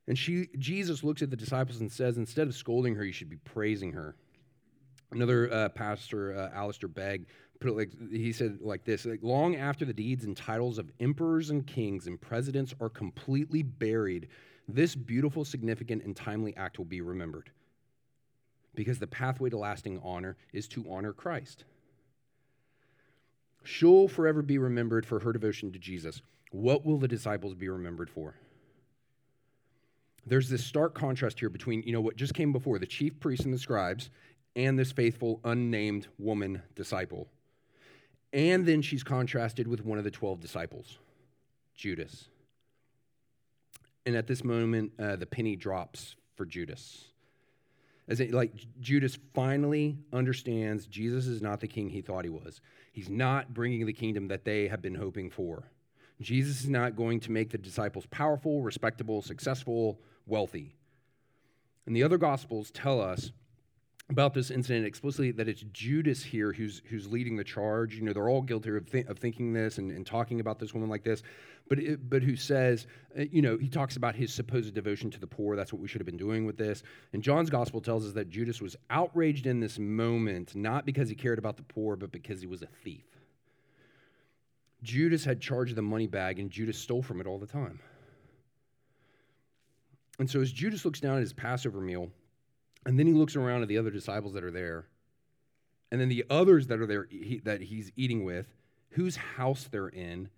And 0.07 0.19
she, 0.19 0.49
Jesus 0.59 1.03
looks 1.03 1.23
at 1.23 1.31
the 1.31 1.37
disciples 1.37 1.81
and 1.81 1.91
says, 1.91 2.17
instead 2.17 2.47
of 2.47 2.55
scolding 2.55 2.95
her, 2.95 3.05
you 3.05 3.13
should 3.13 3.31
be 3.31 3.37
praising 3.37 3.93
her. 3.93 4.17
Another 5.13 5.53
uh, 5.53 5.69
pastor, 5.71 6.37
uh, 6.37 6.57
Alistair 6.57 6.89
Begg, 6.89 7.27
put 7.61 7.71
it 7.71 7.77
like 7.77 7.93
he 8.11 8.33
said 8.33 8.59
like 8.61 8.85
this: 8.85 9.07
like, 9.07 9.21
long 9.23 9.57
after 9.57 9.85
the 9.85 9.93
deeds 9.93 10.25
and 10.25 10.37
titles 10.37 10.79
of 10.79 10.91
emperors 11.01 11.51
and 11.51 11.67
kings 11.67 12.07
and 12.07 12.21
presidents 12.21 12.75
are 12.81 12.89
completely 12.89 13.63
buried, 13.63 14.29
this 14.69 14.95
beautiful, 14.95 15.45
significant, 15.45 16.03
and 16.05 16.17
timely 16.17 16.57
act 16.57 16.79
will 16.79 16.85
be 16.85 17.01
remembered. 17.01 17.51
Because 18.75 18.99
the 18.99 19.07
pathway 19.07 19.51
to 19.51 19.59
lasting 19.59 20.01
honor 20.03 20.37
is 20.53 20.67
to 20.69 20.85
honor 20.91 21.13
Christ. 21.13 21.65
She'll 23.63 24.09
forever 24.09 24.43
be 24.43 24.59
remembered 24.59 25.07
for 25.07 25.21
her 25.21 25.33
devotion 25.33 25.73
to 25.73 25.79
Jesus. 25.79 26.21
What 26.51 26.85
will 26.85 26.99
the 26.99 27.09
disciples 27.09 27.55
be 27.55 27.69
remembered 27.69 28.11
for? 28.11 28.35
there's 30.27 30.49
this 30.49 30.65
stark 30.65 30.95
contrast 30.95 31.39
here 31.39 31.51
between, 31.51 31.83
you 31.83 31.93
know, 31.93 32.01
what 32.01 32.17
just 32.17 32.35
came 32.35 32.53
before 32.53 32.79
the 32.79 32.87
chief 32.87 33.19
priests 33.21 33.45
and 33.45 33.53
the 33.53 33.59
scribes 33.59 34.11
and 34.57 34.79
this 34.79 34.93
faithful, 34.93 35.41
unnamed 35.45 36.07
woman 36.19 36.63
disciple. 36.75 37.29
And 38.33 38.67
then 38.67 38.83
she's 38.83 39.03
contrasted 39.03 39.69
with 39.69 39.85
one 39.85 39.99
of 39.99 40.05
the 40.05 40.11
12 40.11 40.41
disciples, 40.41 40.99
Judas. 41.75 42.29
And 44.07 44.17
at 44.17 44.27
this 44.27 44.45
moment, 44.45 44.93
uh, 44.99 45.17
the 45.17 45.27
penny 45.27 45.57
drops 45.57 46.17
for 46.37 46.45
Judas. 46.45 47.05
As 48.07 48.21
it, 48.21 48.33
like 48.33 48.53
Judas 48.81 49.19
finally 49.33 49.97
understands 50.13 50.87
Jesus 50.87 51.27
is 51.27 51.41
not 51.41 51.61
the 51.61 51.69
king 51.69 51.89
he 51.89 52.03
thought 52.03 52.25
he 52.25 52.31
was. 52.31 52.61
He's 52.93 53.09
not 53.09 53.55
bringing 53.55 53.87
the 53.87 53.93
kingdom 53.93 54.29
that 54.29 54.45
they 54.45 54.69
have 54.69 54.83
been 54.83 54.95
hoping 54.95 55.31
for. 55.31 55.71
Jesus 56.21 56.61
is 56.61 56.69
not 56.69 56.97
going 56.97 57.21
to 57.21 57.33
make 57.33 57.51
the 57.51 57.59
disciples 57.59 58.07
powerful, 58.07 58.63
respectable, 58.63 59.23
successful, 59.23 59.99
wealthy. 60.27 60.77
And 61.87 61.97
the 61.97 62.03
other 62.03 62.19
gospels 62.19 62.71
tell 62.71 63.01
us 63.01 63.33
about 64.11 64.35
this 64.35 64.51
incident 64.51 64.87
explicitly 64.87 65.31
that 65.31 65.49
it's 65.49 65.65
Judas 65.73 66.23
here 66.23 66.53
who's, 66.53 66.83
who's 66.91 67.07
leading 67.07 67.37
the 67.37 67.45
charge. 67.45 67.95
You 67.95 68.03
know, 68.03 68.13
they're 68.13 68.29
all 68.29 68.43
guilty 68.43 68.71
of, 68.77 68.91
th- 68.91 69.07
of 69.07 69.19
thinking 69.19 69.53
this 69.53 69.79
and, 69.79 69.91
and 69.91 70.05
talking 70.07 70.41
about 70.41 70.59
this 70.59 70.75
woman 70.75 70.91
like 70.91 71.03
this, 71.03 71.23
but, 71.69 71.79
it, 71.79 72.11
but 72.11 72.23
who 72.23 72.37
says, 72.37 72.87
uh, 73.19 73.23
you 73.31 73.41
know, 73.41 73.57
he 73.57 73.69
talks 73.69 73.97
about 73.97 74.15
his 74.15 74.33
supposed 74.33 74.75
devotion 74.75 75.11
to 75.11 75.19
the 75.19 75.27
poor. 75.27 75.57
That's 75.57 75.73
what 75.73 75.81
we 75.81 75.89
should 75.89 76.03
have 76.03 76.07
been 76.07 76.19
doing 76.19 76.45
with 76.45 76.59
this. 76.59 76.83
And 77.15 77.23
John's 77.23 77.49
gospel 77.49 77.81
tells 77.81 78.07
us 78.07 78.13
that 78.13 78.29
Judas 78.29 78.61
was 78.61 78.77
outraged 78.91 79.47
in 79.47 79.59
this 79.59 79.79
moment, 79.79 80.55
not 80.55 80.85
because 80.85 81.09
he 81.09 81.15
cared 81.15 81.39
about 81.39 81.57
the 81.57 81.63
poor, 81.63 81.97
but 81.97 82.13
because 82.13 82.43
he 82.43 82.47
was 82.47 82.61
a 82.61 82.69
thief. 82.85 83.07
Judas 84.83 85.25
had 85.25 85.41
charge 85.41 85.71
of 85.71 85.77
the 85.77 85.83
money 85.83 86.07
bag, 86.07 86.39
and 86.39 86.51
Judas 86.51 86.79
stole 86.79 87.03
from 87.03 87.23
it 87.23 87.27
all 87.27 87.39
the 87.39 87.47
time. 87.47 87.81
And 90.19 90.31
so 90.31 90.43
as 90.43 90.53
Judas 90.53 90.85
looks 90.85 91.01
down 91.01 91.17
at 91.17 91.21
his 91.21 91.33
Passover 91.33 91.81
meal, 91.81 92.11
and 92.87 92.99
then 92.99 93.07
he 93.07 93.13
looks 93.13 93.37
around 93.37 93.63
at 93.63 93.69
the 93.69 93.79
other 93.79 93.91
disciples 93.91 94.35
that 94.35 94.45
are 94.45 94.51
there, 94.51 94.87
and 95.91 96.01
then 96.01 96.09
the 96.09 96.25
others 96.29 96.67
that 96.69 96.81
are 96.81 96.87
there 96.87 97.07
he, 97.11 97.41
that 97.45 97.63
he's 97.63 97.93
eating 97.97 98.25
with, 98.25 98.47
whose 98.91 99.17
house 99.17 99.69
they're 99.71 99.89
in, 99.89 100.29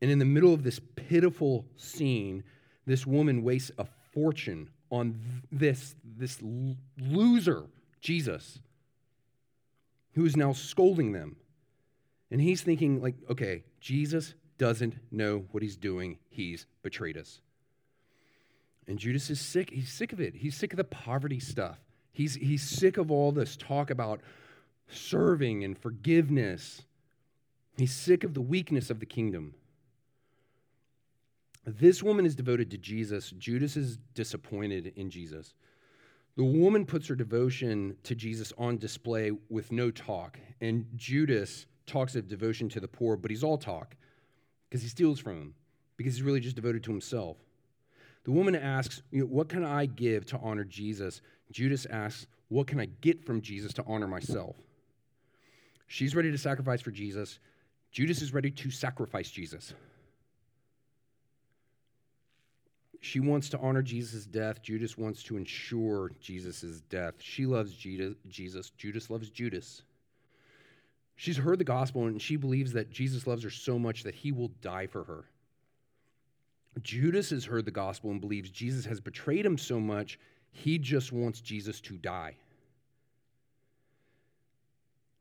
and 0.00 0.10
in 0.10 0.18
the 0.18 0.24
middle 0.24 0.54
of 0.54 0.62
this 0.62 0.80
pitiful 0.96 1.64
scene, 1.76 2.44
this 2.86 3.06
woman 3.06 3.42
wastes 3.42 3.70
a 3.78 3.86
fortune 4.12 4.70
on 4.90 5.20
this, 5.52 5.94
this 6.16 6.38
loser, 7.00 7.64
Jesus, 8.00 8.60
who 10.14 10.24
is 10.24 10.36
now 10.36 10.52
scolding 10.52 11.12
them. 11.12 11.36
And 12.30 12.40
he's 12.40 12.62
thinking, 12.62 13.02
like, 13.02 13.16
okay, 13.30 13.64
Jesus 13.80 14.34
doesn't 14.58 14.94
know 15.10 15.44
what 15.50 15.62
he's 15.62 15.76
doing. 15.76 16.18
He's 16.30 16.66
betrayed 16.82 17.16
us. 17.16 17.40
And 18.88 18.98
Judas 18.98 19.28
is 19.28 19.38
sick. 19.38 19.70
He's 19.70 19.92
sick 19.92 20.12
of 20.12 20.20
it. 20.20 20.34
He's 20.34 20.56
sick 20.56 20.72
of 20.72 20.78
the 20.78 20.84
poverty 20.84 21.38
stuff. 21.38 21.78
He's, 22.10 22.34
he's 22.34 22.62
sick 22.62 22.96
of 22.96 23.10
all 23.10 23.30
this 23.30 23.56
talk 23.56 23.90
about 23.90 24.22
serving 24.88 25.62
and 25.62 25.78
forgiveness. 25.78 26.82
He's 27.76 27.92
sick 27.92 28.24
of 28.24 28.32
the 28.34 28.40
weakness 28.40 28.88
of 28.88 28.98
the 28.98 29.06
kingdom. 29.06 29.54
This 31.66 32.02
woman 32.02 32.24
is 32.24 32.34
devoted 32.34 32.70
to 32.70 32.78
Jesus. 32.78 33.30
Judas 33.32 33.76
is 33.76 33.98
disappointed 34.14 34.94
in 34.96 35.10
Jesus. 35.10 35.52
The 36.36 36.44
woman 36.44 36.86
puts 36.86 37.08
her 37.08 37.14
devotion 37.14 37.96
to 38.04 38.14
Jesus 38.14 38.54
on 38.56 38.78
display 38.78 39.32
with 39.50 39.70
no 39.70 39.90
talk. 39.90 40.38
And 40.62 40.86
Judas 40.96 41.66
talks 41.86 42.16
of 42.16 42.26
devotion 42.26 42.70
to 42.70 42.80
the 42.80 42.88
poor, 42.88 43.16
but 43.16 43.30
he's 43.30 43.44
all 43.44 43.58
talk 43.58 43.96
because 44.68 44.82
he 44.82 44.88
steals 44.88 45.20
from 45.20 45.36
him, 45.36 45.54
because 45.98 46.14
he's 46.14 46.22
really 46.22 46.40
just 46.40 46.56
devoted 46.56 46.82
to 46.84 46.90
himself. 46.90 47.36
The 48.24 48.30
woman 48.30 48.54
asks, 48.54 49.02
you 49.10 49.20
know, 49.20 49.26
What 49.26 49.48
can 49.48 49.64
I 49.64 49.86
give 49.86 50.26
to 50.26 50.38
honor 50.38 50.64
Jesus? 50.64 51.20
Judas 51.50 51.86
asks, 51.86 52.26
What 52.48 52.66
can 52.66 52.80
I 52.80 52.86
get 53.00 53.24
from 53.24 53.40
Jesus 53.40 53.72
to 53.74 53.84
honor 53.86 54.08
myself? 54.08 54.56
She's 55.86 56.14
ready 56.14 56.30
to 56.30 56.38
sacrifice 56.38 56.80
for 56.80 56.90
Jesus. 56.90 57.38
Judas 57.90 58.20
is 58.20 58.34
ready 58.34 58.50
to 58.50 58.70
sacrifice 58.70 59.30
Jesus. 59.30 59.72
She 63.00 63.20
wants 63.20 63.48
to 63.50 63.58
honor 63.58 63.82
Jesus' 63.82 64.26
death. 64.26 64.62
Judas 64.62 64.98
wants 64.98 65.22
to 65.24 65.36
ensure 65.36 66.10
Jesus' 66.20 66.82
death. 66.90 67.14
She 67.20 67.46
loves 67.46 67.72
Jesus. 67.72 68.70
Judas 68.76 69.08
loves 69.08 69.30
Judas. 69.30 69.82
She's 71.16 71.36
heard 71.36 71.58
the 71.58 71.64
gospel 71.64 72.06
and 72.06 72.20
she 72.20 72.36
believes 72.36 72.72
that 72.72 72.90
Jesus 72.90 73.26
loves 73.26 73.42
her 73.44 73.50
so 73.50 73.78
much 73.78 74.02
that 74.02 74.14
he 74.14 74.32
will 74.32 74.48
die 74.60 74.86
for 74.86 75.04
her. 75.04 75.24
Judas 76.82 77.30
has 77.30 77.44
heard 77.44 77.64
the 77.64 77.70
gospel 77.70 78.10
and 78.10 78.20
believes 78.20 78.50
Jesus 78.50 78.84
has 78.84 79.00
betrayed 79.00 79.46
him 79.46 79.58
so 79.58 79.80
much, 79.80 80.18
he 80.50 80.78
just 80.78 81.12
wants 81.12 81.40
Jesus 81.40 81.80
to 81.82 81.96
die. 81.96 82.36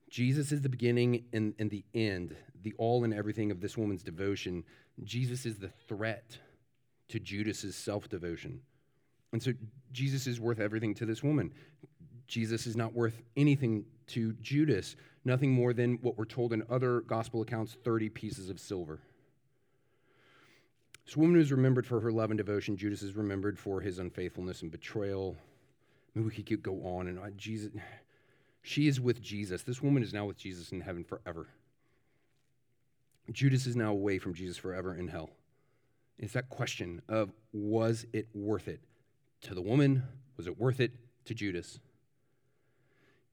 Jesus 0.09 0.51
is 0.51 0.61
the 0.61 0.69
beginning 0.69 1.25
and, 1.33 1.53
and 1.59 1.69
the 1.69 1.83
end, 1.93 2.35
the 2.63 2.73
all 2.77 3.03
and 3.03 3.13
everything 3.13 3.51
of 3.51 3.59
this 3.59 3.77
woman's 3.77 4.03
devotion. 4.03 4.63
Jesus 5.03 5.45
is 5.45 5.57
the 5.57 5.69
threat 5.87 6.37
to 7.09 7.19
Judas's 7.19 7.75
self 7.75 8.09
devotion. 8.09 8.61
And 9.33 9.43
so 9.43 9.53
Jesus 9.91 10.27
is 10.27 10.39
worth 10.39 10.59
everything 10.59 10.93
to 10.95 11.05
this 11.05 11.23
woman. 11.23 11.53
Jesus 12.27 12.67
is 12.67 12.75
not 12.75 12.93
worth 12.93 13.21
anything 13.35 13.85
to 14.07 14.33
Judas, 14.41 14.95
nothing 15.25 15.51
more 15.51 15.73
than 15.73 15.95
what 16.01 16.17
we're 16.17 16.25
told 16.25 16.53
in 16.53 16.63
other 16.69 17.01
gospel 17.01 17.41
accounts 17.41 17.77
30 17.83 18.09
pieces 18.09 18.49
of 18.49 18.59
silver. 18.59 18.99
This 21.07 21.15
woman 21.15 21.39
is 21.39 21.53
remembered 21.53 21.87
for 21.87 22.01
her 22.01 22.11
love 22.11 22.31
and 22.31 22.37
devotion. 22.37 22.75
Judas 22.75 23.01
is 23.01 23.15
remembered 23.15 23.57
for 23.57 23.79
his 23.79 23.97
unfaithfulness 23.97 24.61
and 24.61 24.69
betrayal. 24.69 25.37
Maybe 26.13 26.27
we 26.27 26.43
could 26.43 26.61
go 26.61 26.81
on 26.83 27.07
and 27.07 27.17
on. 27.17 27.31
Jesus, 27.37 27.71
she 28.61 28.89
is 28.89 28.99
with 28.99 29.21
Jesus. 29.21 29.63
This 29.63 29.81
woman 29.81 30.03
is 30.03 30.13
now 30.13 30.25
with 30.25 30.37
Jesus 30.37 30.73
in 30.73 30.81
heaven 30.81 31.05
forever. 31.05 31.47
Judas 33.31 33.65
is 33.67 33.77
now 33.77 33.91
away 33.91 34.19
from 34.19 34.33
Jesus 34.33 34.57
forever 34.57 34.93
in 34.95 35.07
hell. 35.07 35.29
It's 36.19 36.33
that 36.33 36.49
question 36.49 37.01
of 37.07 37.31
was 37.53 38.05
it 38.11 38.27
worth 38.33 38.67
it 38.67 38.81
to 39.43 39.55
the 39.55 39.61
woman? 39.61 40.03
Was 40.35 40.45
it 40.45 40.59
worth 40.59 40.81
it 40.81 40.91
to 41.23 41.33
Judas? 41.33 41.79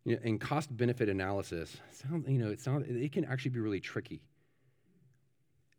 You 0.04 0.14
know, 0.14 0.22
in 0.22 0.38
cost 0.38 0.76
benefit 0.76 1.08
analysis, 1.08 1.76
sounds, 1.90 2.28
you 2.28 2.38
know, 2.38 2.50
it, 2.50 2.60
sounds, 2.60 2.86
it 2.88 3.10
can 3.10 3.24
actually 3.24 3.50
be 3.50 3.60
really 3.60 3.80
tricky. 3.80 4.20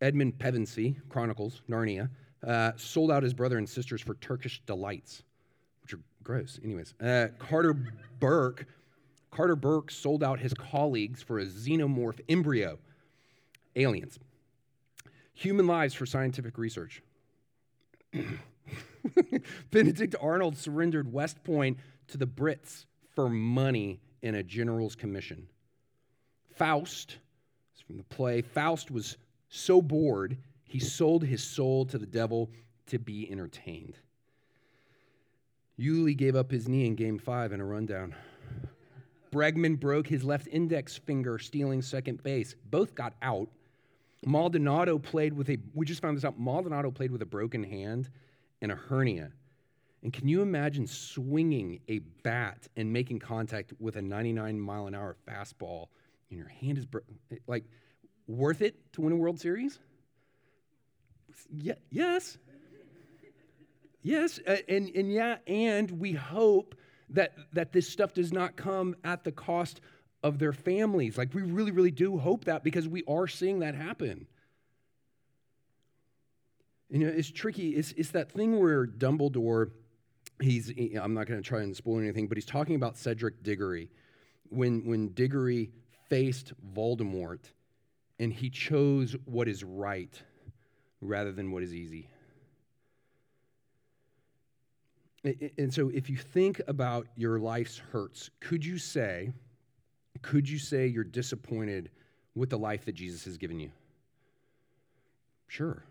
Edmund 0.00 0.38
Pevensie, 0.38 0.96
Chronicles, 1.08 1.62
Narnia, 1.68 2.10
uh, 2.46 2.72
sold 2.76 3.10
out 3.10 3.22
his 3.22 3.34
brother 3.34 3.58
and 3.58 3.68
sisters 3.68 4.00
for 4.00 4.14
Turkish 4.14 4.60
delights, 4.66 5.22
which 5.82 5.94
are 5.94 6.00
gross. 6.22 6.60
Anyways, 6.62 6.94
uh, 7.00 7.28
Carter 7.38 7.74
Burke, 8.20 8.66
Carter 9.30 9.56
Burke 9.56 9.90
sold 9.90 10.22
out 10.22 10.38
his 10.38 10.52
colleagues 10.54 11.22
for 11.22 11.38
a 11.38 11.46
xenomorph 11.46 12.20
embryo, 12.28 12.78
aliens. 13.74 14.18
Human 15.34 15.66
lives 15.66 15.94
for 15.94 16.06
scientific 16.06 16.58
research. 16.58 17.02
Benedict 19.70 20.14
Arnold 20.20 20.56
surrendered 20.56 21.12
West 21.12 21.42
Point 21.44 21.78
to 22.08 22.18
the 22.18 22.26
Brits 22.26 22.86
for 23.14 23.28
money 23.28 24.00
in 24.22 24.34
a 24.34 24.42
general's 24.42 24.94
commission. 24.94 25.46
Faust, 26.54 27.18
from 27.86 27.98
the 27.98 28.04
play, 28.04 28.42
Faust 28.42 28.90
was 28.90 29.16
so 29.48 29.80
bored, 29.80 30.36
he 30.64 30.78
sold 30.78 31.24
his 31.24 31.42
soul 31.42 31.84
to 31.86 31.98
the 31.98 32.06
devil 32.06 32.50
to 32.86 32.98
be 32.98 33.30
entertained. 33.30 33.98
Yuli 35.78 36.16
gave 36.16 36.34
up 36.34 36.50
his 36.50 36.68
knee 36.68 36.86
in 36.86 36.94
game 36.94 37.18
five 37.18 37.52
in 37.52 37.60
a 37.60 37.64
rundown. 37.64 38.14
Bregman 39.32 39.78
broke 39.78 40.06
his 40.06 40.24
left 40.24 40.48
index 40.48 40.96
finger 40.96 41.38
stealing 41.38 41.82
second 41.82 42.22
base. 42.22 42.54
Both 42.70 42.94
got 42.94 43.14
out. 43.20 43.48
Maldonado 44.24 44.98
played 44.98 45.34
with 45.34 45.50
a, 45.50 45.58
we 45.74 45.84
just 45.84 46.00
found 46.00 46.16
this 46.16 46.24
out, 46.24 46.38
Maldonado 46.38 46.90
played 46.90 47.10
with 47.10 47.22
a 47.22 47.26
broken 47.26 47.62
hand 47.62 48.08
and 48.62 48.72
a 48.72 48.74
hernia. 48.74 49.30
And 50.02 50.12
can 50.12 50.28
you 50.28 50.40
imagine 50.40 50.86
swinging 50.86 51.80
a 51.88 51.98
bat 52.22 52.68
and 52.76 52.92
making 52.92 53.18
contact 53.18 53.72
with 53.78 53.96
a 53.96 54.02
99 54.02 54.58
mile 54.58 54.86
an 54.86 54.94
hour 54.94 55.16
fastball 55.28 55.88
and 56.30 56.38
your 56.38 56.48
hand 56.48 56.78
is 56.78 56.86
bro- 56.86 57.02
like 57.46 57.64
worth 58.26 58.62
it 58.62 58.92
to 58.92 59.02
win 59.02 59.12
a 59.12 59.16
World 59.16 59.40
Series? 59.40 59.78
Yeah, 61.50 61.74
yes. 61.90 62.38
Yes, 64.02 64.38
uh, 64.46 64.56
and, 64.68 64.88
and 64.94 65.12
yeah, 65.12 65.38
and 65.46 65.90
we 65.90 66.12
hope 66.12 66.76
that, 67.10 67.32
that 67.52 67.72
this 67.72 67.88
stuff 67.88 68.14
does 68.14 68.32
not 68.32 68.56
come 68.56 68.94
at 69.02 69.24
the 69.24 69.32
cost 69.32 69.80
of 70.22 70.38
their 70.38 70.52
families. 70.52 71.18
Like, 71.18 71.34
we 71.34 71.42
really, 71.42 71.72
really 71.72 71.90
do 71.90 72.16
hope 72.16 72.44
that 72.44 72.62
because 72.62 72.88
we 72.88 73.02
are 73.08 73.26
seeing 73.26 73.60
that 73.60 73.74
happen. 73.74 74.26
You 76.88 77.00
know, 77.00 77.08
it's 77.08 77.30
tricky. 77.30 77.70
It's, 77.70 77.92
it's 77.96 78.10
that 78.12 78.30
thing 78.30 78.60
where 78.60 78.86
Dumbledore, 78.86 79.72
he's, 80.40 80.72
I'm 81.00 81.14
not 81.14 81.26
going 81.26 81.42
to 81.42 81.48
try 81.48 81.62
and 81.62 81.74
spoil 81.76 81.98
anything, 81.98 82.28
but 82.28 82.36
he's 82.36 82.46
talking 82.46 82.76
about 82.76 82.96
Cedric 82.96 83.42
Diggory. 83.42 83.90
When, 84.48 84.84
when 84.84 85.08
Diggory 85.08 85.72
faced 86.08 86.52
Voldemort 86.72 87.40
and 88.18 88.32
he 88.32 88.50
chose 88.50 89.14
what 89.24 89.48
is 89.48 89.62
right 89.62 90.22
rather 91.00 91.32
than 91.32 91.52
what 91.52 91.62
is 91.62 91.74
easy. 91.74 92.08
And 95.58 95.74
so, 95.74 95.88
if 95.88 96.08
you 96.08 96.16
think 96.16 96.60
about 96.68 97.08
your 97.16 97.40
life's 97.40 97.78
hurts, 97.78 98.30
could 98.40 98.64
you 98.64 98.78
say, 98.78 99.32
could 100.22 100.48
you 100.48 100.58
say 100.58 100.86
you're 100.86 101.02
disappointed 101.02 101.90
with 102.36 102.50
the 102.50 102.58
life 102.58 102.84
that 102.84 102.94
Jesus 102.94 103.24
has 103.24 103.36
given 103.36 103.58
you? 103.58 103.70
Sure. 105.48 105.82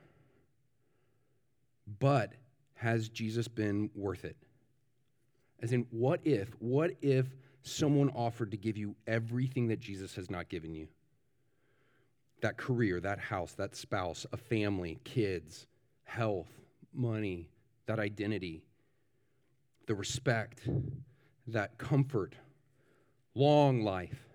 But 2.00 2.32
has 2.76 3.10
Jesus 3.10 3.48
been 3.48 3.90
worth 3.94 4.24
it? 4.24 4.38
As 5.62 5.74
in, 5.74 5.86
what 5.92 6.22
if, 6.24 6.50
what 6.60 6.92
if 7.02 7.26
someone 7.64 8.10
offered 8.12 8.52
to 8.52 8.58
give 8.58 8.78
you 8.78 8.96
everything 9.08 9.68
that 9.68 9.80
Jesus 9.80 10.16
has 10.16 10.30
not 10.30 10.50
given 10.50 10.74
you? 10.74 10.88
That 12.46 12.58
career, 12.58 13.00
that 13.00 13.18
house, 13.18 13.54
that 13.54 13.76
spouse, 13.76 14.28
a 14.32 14.38
family, 14.38 15.00
kids, 15.04 15.66
health, 16.04 16.52
money, 16.94 17.50
that 17.88 17.98
identity 17.98 18.62
the 19.88 19.96
respect, 19.96 20.62
that 21.48 21.80
comfort, 21.80 22.36
long 23.34 23.82
life. 23.82 24.28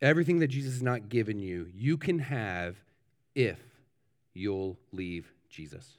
Everything 0.00 0.38
that 0.38 0.48
Jesus 0.48 0.72
has 0.72 0.82
not 0.82 1.10
given 1.10 1.38
you, 1.38 1.68
you 1.70 1.98
can 1.98 2.18
have 2.18 2.76
if 3.34 3.60
you'll 4.32 4.78
leave 4.90 5.30
Jesus. 5.50 5.98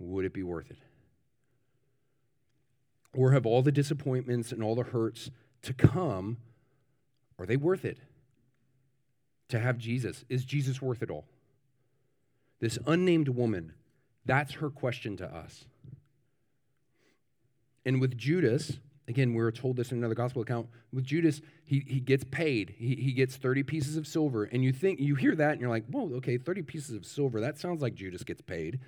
Would 0.00 0.24
it 0.24 0.34
be 0.34 0.42
worth 0.42 0.72
it? 0.72 0.78
Or 3.14 3.30
have 3.30 3.46
all 3.46 3.62
the 3.62 3.70
disappointments 3.70 4.50
and 4.50 4.64
all 4.64 4.74
the 4.74 4.82
hurts 4.82 5.30
to 5.62 5.72
come, 5.72 6.38
are 7.38 7.46
they 7.46 7.56
worth 7.56 7.84
it? 7.84 8.00
To 9.50 9.58
have 9.58 9.78
Jesus, 9.78 10.24
is 10.28 10.44
Jesus 10.44 10.82
worth 10.82 11.02
it 11.02 11.10
all? 11.10 11.24
This 12.60 12.78
unnamed 12.86 13.28
woman, 13.28 13.72
that's 14.24 14.54
her 14.54 14.70
question 14.70 15.16
to 15.18 15.26
us. 15.26 15.66
And 17.84 18.00
with 18.00 18.18
Judas, 18.18 18.78
again, 19.06 19.34
we 19.34 19.42
are 19.42 19.52
told 19.52 19.76
this 19.76 19.92
in 19.92 19.98
another 19.98 20.14
gospel 20.14 20.42
account. 20.42 20.68
With 20.92 21.04
Judas, 21.04 21.40
he, 21.64 21.84
he 21.86 22.00
gets 22.00 22.24
paid. 22.24 22.74
He, 22.76 22.96
he 22.96 23.12
gets 23.12 23.36
30 23.36 23.62
pieces 23.62 23.96
of 23.96 24.06
silver. 24.06 24.44
And 24.44 24.64
you 24.64 24.72
think, 24.72 24.98
you 24.98 25.14
hear 25.14 25.36
that 25.36 25.52
and 25.52 25.60
you're 25.60 25.70
like, 25.70 25.86
whoa, 25.86 26.14
okay, 26.16 26.38
30 26.38 26.62
pieces 26.62 26.96
of 26.96 27.06
silver. 27.06 27.40
That 27.40 27.58
sounds 27.58 27.82
like 27.82 27.94
Judas 27.94 28.24
gets 28.24 28.40
paid. 28.40 28.80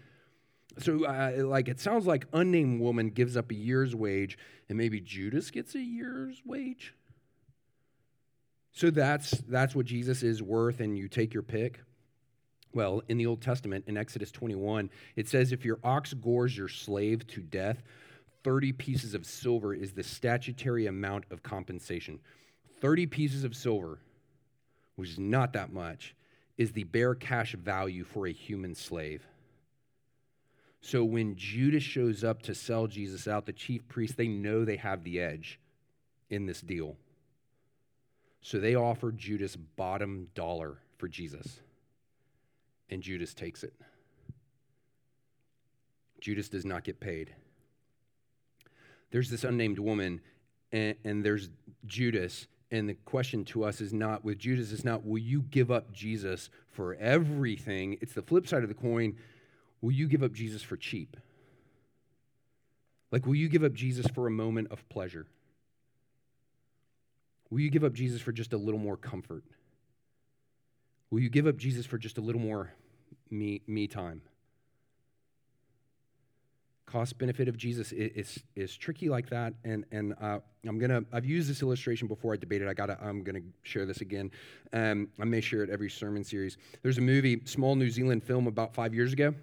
So, 0.78 1.04
uh, 1.04 1.44
like, 1.44 1.68
it 1.68 1.80
sounds 1.80 2.06
like 2.06 2.26
unnamed 2.32 2.80
woman 2.80 3.10
gives 3.10 3.36
up 3.36 3.50
a 3.50 3.54
year's 3.54 3.96
wage, 3.96 4.38
and 4.68 4.78
maybe 4.78 5.00
Judas 5.00 5.50
gets 5.50 5.74
a 5.74 5.80
year's 5.80 6.42
wage. 6.44 6.94
So 8.78 8.90
that's 8.90 9.32
that's 9.48 9.74
what 9.74 9.86
Jesus 9.86 10.22
is 10.22 10.40
worth, 10.40 10.78
and 10.78 10.96
you 10.96 11.08
take 11.08 11.34
your 11.34 11.42
pick. 11.42 11.80
Well, 12.72 13.02
in 13.08 13.18
the 13.18 13.26
Old 13.26 13.42
Testament, 13.42 13.86
in 13.88 13.96
Exodus 13.96 14.30
21, 14.30 14.88
it 15.16 15.26
says, 15.26 15.50
"If 15.50 15.64
your 15.64 15.80
ox 15.82 16.14
gores 16.14 16.56
your 16.56 16.68
slave 16.68 17.26
to 17.26 17.40
death, 17.40 17.82
30 18.44 18.72
pieces 18.72 19.14
of 19.14 19.26
silver 19.26 19.74
is 19.74 19.94
the 19.94 20.04
statutory 20.04 20.86
amount 20.86 21.24
of 21.32 21.42
compensation. 21.42 22.20
30 22.80 23.06
pieces 23.06 23.42
of 23.42 23.56
silver, 23.56 23.98
which 24.94 25.10
is 25.10 25.18
not 25.18 25.54
that 25.54 25.72
much, 25.72 26.14
is 26.56 26.70
the 26.70 26.84
bare 26.84 27.16
cash 27.16 27.56
value 27.56 28.04
for 28.04 28.28
a 28.28 28.32
human 28.32 28.76
slave. 28.76 29.26
So 30.82 31.02
when 31.02 31.34
Judas 31.34 31.82
shows 31.82 32.22
up 32.22 32.42
to 32.42 32.54
sell 32.54 32.86
Jesus 32.86 33.26
out, 33.26 33.46
the 33.46 33.52
chief 33.52 33.88
priests, 33.88 34.14
they 34.14 34.28
know 34.28 34.64
they 34.64 34.76
have 34.76 35.02
the 35.02 35.18
edge 35.18 35.58
in 36.30 36.46
this 36.46 36.60
deal. 36.60 36.96
So 38.40 38.58
they 38.58 38.74
offer 38.74 39.12
Judas 39.12 39.56
bottom 39.56 40.28
dollar 40.34 40.78
for 40.96 41.08
Jesus. 41.08 41.60
And 42.90 43.02
Judas 43.02 43.34
takes 43.34 43.62
it. 43.62 43.74
Judas 46.20 46.48
does 46.48 46.64
not 46.64 46.84
get 46.84 47.00
paid 47.00 47.34
there's 49.10 49.30
this 49.30 49.44
unnamed 49.44 49.78
woman, 49.78 50.20
and, 50.72 50.94
and 51.04 51.24
there's 51.24 51.48
Judas. 51.86 52.46
And 52.70 52.88
the 52.88 52.94
question 52.94 53.44
to 53.46 53.64
us 53.64 53.80
is 53.80 53.92
not, 53.92 54.24
with 54.24 54.38
Judas, 54.38 54.72
is 54.72 54.84
not, 54.84 55.06
will 55.06 55.18
you 55.18 55.42
give 55.42 55.70
up 55.70 55.92
Jesus 55.92 56.50
for 56.70 56.94
everything? 56.96 57.96
It's 58.00 58.12
the 58.12 58.22
flip 58.22 58.46
side 58.46 58.62
of 58.62 58.68
the 58.68 58.74
coin. 58.74 59.16
Will 59.80 59.92
you 59.92 60.06
give 60.06 60.22
up 60.22 60.32
Jesus 60.32 60.62
for 60.62 60.76
cheap? 60.76 61.16
Like, 63.10 63.26
will 63.26 63.36
you 63.36 63.48
give 63.48 63.64
up 63.64 63.72
Jesus 63.72 64.06
for 64.08 64.26
a 64.26 64.30
moment 64.30 64.70
of 64.70 64.86
pleasure? 64.90 65.26
Will 67.50 67.60
you 67.60 67.70
give 67.70 67.84
up 67.84 67.94
Jesus 67.94 68.20
for 68.20 68.32
just 68.32 68.52
a 68.52 68.58
little 68.58 68.80
more 68.80 68.96
comfort? 68.96 69.44
Will 71.10 71.20
you 71.20 71.30
give 71.30 71.46
up 71.46 71.56
Jesus 71.56 71.86
for 71.86 71.96
just 71.96 72.18
a 72.18 72.20
little 72.20 72.40
more 72.40 72.72
me, 73.30 73.62
me 73.66 73.86
time? 73.86 74.20
cost 76.88 77.18
benefit 77.18 77.48
of 77.48 77.56
Jesus 77.56 77.92
is, 77.92 78.42
is 78.56 78.76
tricky 78.76 79.08
like 79.08 79.28
that. 79.28 79.52
And, 79.64 79.84
and 79.92 80.14
uh, 80.20 80.38
I'm 80.66 80.78
to, 80.80 81.04
I've 81.12 81.26
used 81.26 81.48
this 81.48 81.62
illustration 81.62 82.08
before 82.08 82.32
I 82.32 82.36
debated. 82.36 82.66
I 82.66 82.74
got 82.74 82.86
to, 82.86 82.98
I'm 83.00 83.22
going 83.22 83.36
to 83.36 83.48
share 83.62 83.84
this 83.86 84.00
again. 84.00 84.30
Um, 84.72 85.08
I 85.20 85.24
may 85.24 85.40
share 85.40 85.62
it 85.62 85.70
every 85.70 85.90
sermon 85.90 86.24
series. 86.24 86.56
There's 86.82 86.98
a 86.98 87.02
movie, 87.02 87.42
small 87.44 87.76
New 87.76 87.90
Zealand 87.90 88.24
film 88.24 88.46
about 88.46 88.74
five 88.74 88.94
years 88.94 89.12
ago. 89.12 89.34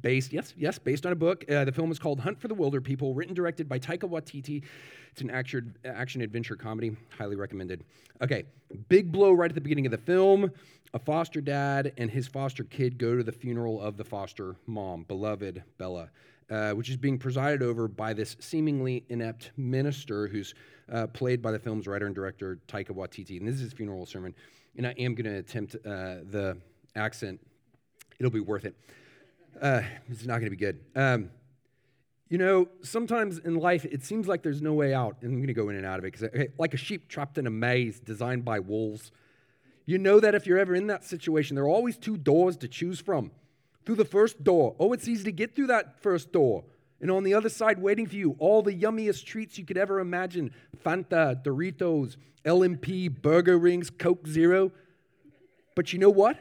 Based, 0.00 0.32
yes, 0.32 0.54
yes, 0.56 0.78
based 0.78 1.04
on 1.04 1.12
a 1.12 1.16
book. 1.16 1.44
Uh, 1.50 1.66
the 1.66 1.72
film 1.72 1.92
is 1.92 1.98
called 1.98 2.18
Hunt 2.18 2.40
for 2.40 2.48
the 2.48 2.54
Wilderpeople 2.54 3.14
written 3.14 3.34
directed 3.34 3.68
by 3.68 3.78
Taika 3.78 4.08
Waititi. 4.08 4.62
It's 5.12 5.20
an 5.20 5.30
action, 5.30 5.76
action 5.84 6.22
adventure 6.22 6.56
comedy, 6.56 6.96
highly 7.18 7.36
recommended. 7.36 7.84
Okay, 8.22 8.44
big 8.88 9.12
blow 9.12 9.32
right 9.32 9.50
at 9.50 9.54
the 9.54 9.60
beginning 9.60 9.84
of 9.84 9.92
the 9.92 9.98
film. 9.98 10.50
A 10.94 10.98
foster 10.98 11.42
dad 11.42 11.92
and 11.98 12.10
his 12.10 12.26
foster 12.26 12.64
kid 12.64 12.96
go 12.96 13.14
to 13.14 13.22
the 13.22 13.32
funeral 13.32 13.78
of 13.82 13.98
the 13.98 14.04
foster 14.04 14.56
mom, 14.66 15.02
beloved 15.02 15.62
Bella, 15.76 16.08
uh, 16.48 16.70
which 16.70 16.88
is 16.88 16.96
being 16.96 17.18
presided 17.18 17.62
over 17.62 17.86
by 17.86 18.14
this 18.14 18.36
seemingly 18.40 19.04
inept 19.10 19.50
minister 19.58 20.28
who's 20.28 20.54
uh, 20.90 21.08
played 21.08 21.42
by 21.42 21.52
the 21.52 21.58
film's 21.58 21.86
writer 21.86 22.06
and 22.06 22.14
director, 22.14 22.58
Taika 22.68 22.90
Waititi. 22.90 23.38
And 23.38 23.46
this 23.46 23.56
is 23.56 23.60
his 23.60 23.72
funeral 23.74 24.06
sermon. 24.06 24.34
And 24.78 24.86
I 24.86 24.92
am 24.92 25.14
going 25.14 25.26
to 25.26 25.38
attempt 25.38 25.74
uh, 25.74 26.24
the 26.30 26.56
accent, 26.96 27.38
it'll 28.18 28.32
be 28.32 28.40
worth 28.40 28.64
it. 28.64 28.74
Uh, 29.60 29.82
it's 30.08 30.24
not 30.24 30.34
going 30.34 30.44
to 30.44 30.50
be 30.50 30.56
good. 30.56 30.80
Um, 30.94 31.30
you 32.28 32.38
know, 32.38 32.68
sometimes 32.82 33.38
in 33.38 33.56
life 33.56 33.84
it 33.84 34.02
seems 34.02 34.26
like 34.26 34.42
there's 34.42 34.62
no 34.62 34.72
way 34.72 34.94
out, 34.94 35.16
and 35.20 35.30
I'm 35.30 35.36
going 35.36 35.46
to 35.48 35.54
go 35.54 35.68
in 35.68 35.76
and 35.76 35.86
out 35.86 35.98
of 35.98 36.04
it 36.04 36.12
because, 36.12 36.24
okay, 36.24 36.48
like 36.58 36.74
a 36.74 36.78
sheep 36.78 37.08
trapped 37.08 37.38
in 37.38 37.46
a 37.46 37.50
maze 37.50 38.00
designed 38.00 38.44
by 38.44 38.60
wolves. 38.60 39.12
You 39.86 39.98
know 39.98 40.18
that 40.20 40.34
if 40.34 40.46
you're 40.46 40.58
ever 40.58 40.74
in 40.74 40.86
that 40.86 41.04
situation, 41.04 41.54
there 41.54 41.64
are 41.64 41.68
always 41.68 41.96
two 41.96 42.16
doors 42.16 42.56
to 42.58 42.68
choose 42.68 43.00
from. 43.00 43.30
Through 43.84 43.96
the 43.96 44.04
first 44.04 44.42
door, 44.42 44.74
oh, 44.78 44.94
it's 44.94 45.06
easy 45.06 45.24
to 45.24 45.32
get 45.32 45.54
through 45.54 45.66
that 45.66 46.02
first 46.02 46.32
door. 46.32 46.64
And 47.00 47.10
on 47.10 47.22
the 47.22 47.34
other 47.34 47.50
side, 47.50 47.82
waiting 47.82 48.06
for 48.06 48.14
you, 48.14 48.34
all 48.38 48.62
the 48.62 48.74
yummiest 48.74 49.26
treats 49.26 49.58
you 49.58 49.66
could 49.66 49.76
ever 49.76 50.00
imagine 50.00 50.52
Fanta, 50.84 51.44
Doritos, 51.44 52.16
L&P, 52.46 53.08
burger 53.08 53.58
rings, 53.58 53.90
Coke 53.90 54.26
Zero. 54.26 54.72
But 55.74 55.92
you 55.92 55.98
know 55.98 56.10
what? 56.10 56.38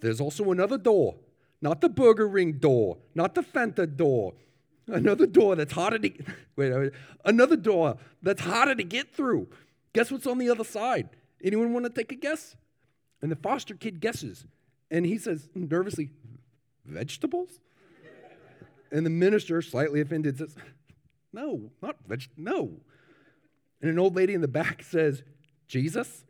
There's 0.00 0.20
also 0.20 0.50
another 0.50 0.78
door 0.78 1.16
not 1.60 1.80
the 1.80 1.88
burger 1.88 2.28
ring 2.28 2.52
door, 2.52 2.98
not 3.14 3.34
the 3.34 3.42
Fanta 3.42 3.86
door. 3.86 4.34
Another 4.88 5.26
door 5.26 5.56
that's 5.56 5.72
harder 5.72 5.98
to 5.98 6.10
wait, 6.54 6.72
wait, 6.72 6.92
another 7.24 7.56
door 7.56 7.96
that's 8.22 8.42
harder 8.42 8.74
to 8.74 8.84
get 8.84 9.12
through. 9.12 9.48
Guess 9.92 10.12
what's 10.12 10.26
on 10.26 10.38
the 10.38 10.48
other 10.48 10.62
side? 10.62 11.08
Anyone 11.42 11.72
want 11.72 11.86
to 11.86 11.90
take 11.90 12.12
a 12.12 12.14
guess? 12.14 12.54
And 13.20 13.32
the 13.32 13.36
foster 13.36 13.74
kid 13.74 14.00
guesses, 14.00 14.46
and 14.90 15.04
he 15.04 15.18
says 15.18 15.48
nervously, 15.54 16.10
"Vegetables." 16.84 17.60
and 18.92 19.04
the 19.04 19.10
minister, 19.10 19.60
slightly 19.62 20.00
offended, 20.00 20.38
says, 20.38 20.54
"No, 21.32 21.72
not 21.82 21.96
veg. 22.06 22.28
No." 22.36 22.80
And 23.80 23.90
an 23.90 23.98
old 23.98 24.14
lady 24.14 24.34
in 24.34 24.40
the 24.40 24.48
back 24.48 24.82
says, 24.84 25.24
"Jesus." 25.66 26.24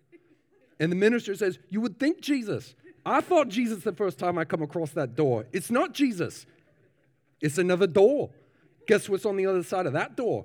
And 0.80 0.90
the 0.90 0.96
minister 0.96 1.34
says, 1.34 1.58
"You 1.68 1.80
would 1.82 1.98
think 1.98 2.20
Jesus." 2.20 2.74
I 3.06 3.20
thought 3.20 3.48
Jesus 3.48 3.84
the 3.84 3.92
first 3.92 4.18
time 4.18 4.36
I 4.36 4.44
come 4.44 4.62
across 4.62 4.90
that 4.90 5.14
door. 5.14 5.46
It's 5.52 5.70
not 5.70 5.94
Jesus, 5.94 6.44
it's 7.40 7.56
another 7.56 7.86
door. 7.86 8.30
Guess 8.88 9.08
what's 9.08 9.24
on 9.24 9.36
the 9.36 9.46
other 9.46 9.62
side 9.62 9.86
of 9.86 9.94
that 9.94 10.16
door? 10.16 10.44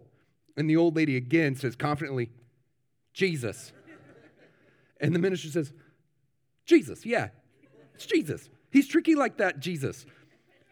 And 0.55 0.69
the 0.69 0.77
old 0.77 0.95
lady 0.95 1.17
again 1.17 1.55
says 1.55 1.75
confidently, 1.75 2.29
Jesus. 3.13 3.71
And 4.99 5.13
the 5.15 5.19
minister 5.19 5.47
says, 5.49 5.73
Jesus, 6.65 7.05
yeah, 7.05 7.29
it's 7.95 8.05
Jesus. 8.05 8.49
He's 8.71 8.87
tricky 8.87 9.15
like 9.15 9.37
that, 9.37 9.59
Jesus. 9.59 10.05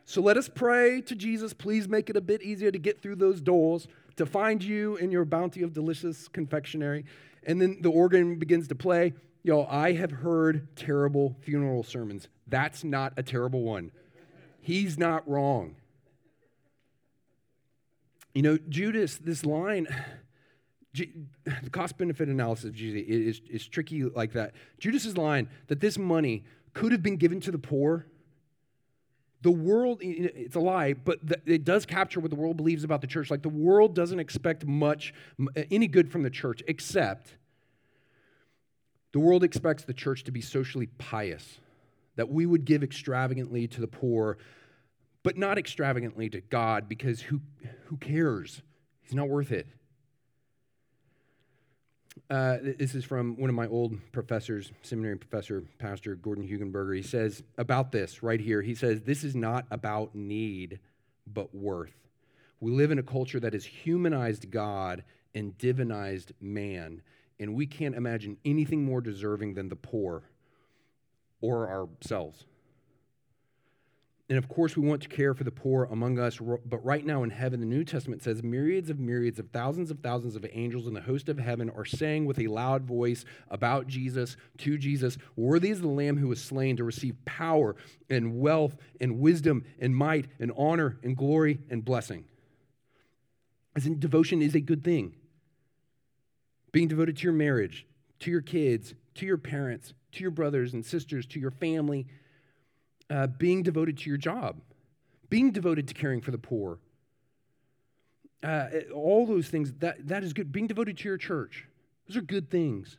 So 0.06 0.22
let 0.22 0.38
us 0.38 0.50
pray 0.50 1.02
to 1.02 1.16
Jesus. 1.16 1.54
Please 1.54 1.88
make 1.88 2.10
it 2.10 2.18
a 2.18 2.22
bit 2.22 2.42
easier 2.42 2.72
to 2.72 2.80
get 2.80 3.02
through 3.02 3.18
those 3.18 3.42
doors, 3.42 3.88
to 4.16 4.26
find 4.26 4.64
you 4.64 4.96
in 4.98 5.12
your 5.12 5.26
bounty 5.26 5.62
of 5.62 5.74
delicious 5.74 6.28
confectionery. 6.28 7.06
And 7.44 7.62
then 7.62 7.78
the 7.82 7.92
organ 7.92 8.38
begins 8.38 8.68
to 8.70 8.76
play. 8.76 9.14
Yo, 9.42 9.66
I 9.70 9.94
have 9.94 10.12
heard 10.12 10.76
terrible 10.76 11.36
funeral 11.42 11.84
sermons. 11.84 12.28
That's 12.48 12.84
not 12.84 13.14
a 13.16 13.24
terrible 13.24 13.62
one. 13.64 13.92
He's 14.62 14.98
not 14.98 15.28
wrong. 15.30 15.76
You 18.34 18.42
know, 18.42 18.58
Judas, 18.70 19.18
this 19.18 19.46
line, 19.46 19.88
the 20.94 21.70
cost 21.72 21.98
benefit 21.98 22.28
analysis 22.30 22.66
of 22.66 22.74
Jesus 22.74 23.02
is, 23.08 23.42
is 23.50 23.68
tricky 23.68 24.04
like 24.04 24.34
that. 24.34 24.54
Judas's 24.78 25.18
line 25.18 25.50
that 25.68 25.80
this 25.80 25.98
money 25.98 26.44
could 26.74 26.92
have 26.92 27.02
been 27.02 27.18
given 27.18 27.40
to 27.42 27.52
the 27.52 27.58
poor. 27.58 28.06
The 29.42 29.52
world, 29.52 30.00
it's 30.02 30.56
a 30.56 30.60
lie, 30.60 30.94
but 30.94 31.20
it 31.46 31.64
does 31.64 31.86
capture 31.86 32.20
what 32.20 32.30
the 32.30 32.36
world 32.36 32.58
believes 32.58 32.84
about 32.84 33.00
the 33.00 33.08
church. 33.08 33.32
Like 33.32 33.42
the 33.42 33.50
world 33.50 33.96
doesn't 33.96 34.20
expect 34.20 34.66
much, 34.66 35.14
any 35.72 35.88
good 35.88 36.12
from 36.12 36.24
the 36.24 36.30
church, 36.30 36.62
except 36.68 37.36
the 39.12 39.20
world 39.20 39.44
expects 39.44 39.84
the 39.84 39.94
church 39.94 40.24
to 40.26 40.32
be 40.32 40.42
socially 40.42 40.88
pious, 40.98 41.60
that 42.16 42.30
we 42.30 42.46
would 42.46 42.66
give 42.66 42.84
extravagantly 42.84 43.68
to 43.68 43.82
the 43.82 43.88
poor, 43.88 44.38
but 45.24 45.38
not 45.38 45.58
extravagantly 45.58 46.30
to 46.30 46.42
God 46.42 46.88
because 46.88 47.22
who, 47.22 47.42
who 47.86 47.98
cares? 47.98 48.62
He's 49.02 49.16
not 49.16 49.30
worth 49.30 49.52
it. 49.52 49.68
Uh, 52.30 52.58
this 52.78 52.94
is 52.94 53.04
from 53.04 53.36
one 53.38 53.50
of 53.50 53.56
my 53.56 53.68
old 53.68 53.98
professors, 54.12 54.72
seminary 54.84 55.18
professor, 55.18 55.64
Pastor 55.80 56.16
Gordon 56.16 56.48
Hugenberger. 56.48 56.96
He 56.96 57.02
says 57.02 57.42
about 57.58 57.92
this 57.92 58.22
right 58.22 58.40
here, 58.40 58.62
he 58.62 58.76
says, 58.76 59.02
This 59.02 59.24
is 59.24 59.36
not 59.36 59.66
about 59.72 60.14
need, 60.14 60.80
but 61.26 61.56
worth. 61.56 61.94
We 62.60 62.72
live 62.72 62.92
in 62.92 63.00
a 63.00 63.04
culture 63.04 63.40
that 63.40 63.54
has 63.54 63.66
humanized 63.66 64.52
God 64.52 65.04
and 65.34 65.58
divinized 65.58 66.32
man 66.42 67.02
and 67.40 67.56
we 67.56 67.66
can't 67.66 67.96
imagine 67.96 68.38
anything 68.44 68.84
more 68.84 69.02
deserving 69.02 69.54
than 69.54 69.70
the 69.70 69.76
poor 69.76 70.24
or 71.42 71.70
ourselves. 71.70 72.46
And 74.30 74.38
of 74.38 74.48
course, 74.48 74.78
we 74.78 74.88
want 74.88 75.02
to 75.02 75.10
care 75.10 75.34
for 75.34 75.44
the 75.44 75.50
poor 75.50 75.86
among 75.86 76.20
us, 76.20 76.38
but 76.38 76.86
right 76.86 77.04
now 77.04 77.24
in 77.24 77.32
heaven, 77.32 77.60
the 77.60 77.66
New 77.66 77.84
Testament 77.84 78.22
says 78.22 78.44
myriads 78.44 78.92
of 78.92 79.00
myriads 79.00 79.40
of 79.40 79.50
thousands 79.50 79.90
of 79.90 80.02
thousands 80.02 80.36
of 80.36 80.46
angels 80.52 80.86
in 80.86 80.94
the 80.94 81.02
host 81.02 81.30
of 81.30 81.40
heaven 81.40 81.72
are 81.72 81.86
saying 81.86 82.28
with 82.28 82.38
a 82.38 82.46
loud 82.46 82.84
voice 82.84 83.26
about 83.50 83.88
Jesus, 83.88 84.38
to 84.60 84.78
Jesus, 84.78 85.18
Worthy 85.36 85.72
is 85.72 85.82
the 85.82 85.88
Lamb 85.88 86.18
who 86.18 86.28
was 86.28 86.44
slain 86.44 86.78
to 86.78 86.84
receive 86.84 87.16
power 87.26 87.76
and 88.08 88.40
wealth 88.40 88.78
and 89.02 89.20
wisdom 89.20 89.66
and 89.80 89.96
might 89.96 90.28
and 90.40 90.52
honor 90.56 91.00
and 91.02 91.18
glory 91.18 91.58
and 91.72 91.84
blessing. 91.84 92.26
As 93.76 93.88
in, 93.88 93.98
devotion 93.98 94.44
is 94.44 94.54
a 94.54 94.60
good 94.60 94.84
thing 94.84 95.16
being 96.72 96.88
devoted 96.88 97.18
to 97.18 97.24
your 97.24 97.34
marriage, 97.34 97.86
to 98.20 98.32
your 98.32 98.42
kids, 98.42 98.94
to 99.16 99.26
your 99.26 99.38
parents, 99.38 99.94
to 100.12 100.22
your 100.22 100.32
brothers 100.32 100.74
and 100.74 100.86
sisters, 100.86 101.26
to 101.28 101.40
your 101.40 101.52
family, 101.52 102.08
uh, 103.10 103.28
being 103.28 103.64
devoted 103.64 103.98
to 103.98 104.10
your 104.10 104.18
job, 104.18 104.62
being 105.30 105.52
devoted 105.52 105.88
to 105.88 105.94
caring 105.94 106.22
for 106.22 106.32
the 106.32 106.38
poor. 106.38 106.80
Uh, 108.42 108.68
all 108.94 109.26
those 109.26 109.50
things, 109.50 109.74
that, 109.80 110.08
that 110.08 110.24
is 110.24 110.32
good. 110.34 110.52
Being 110.52 110.68
devoted 110.68 110.98
to 111.00 111.10
your 111.10 111.18
church, 111.18 111.68
those 112.08 112.18
are 112.18 112.22
good 112.22 112.50
things. 112.50 112.98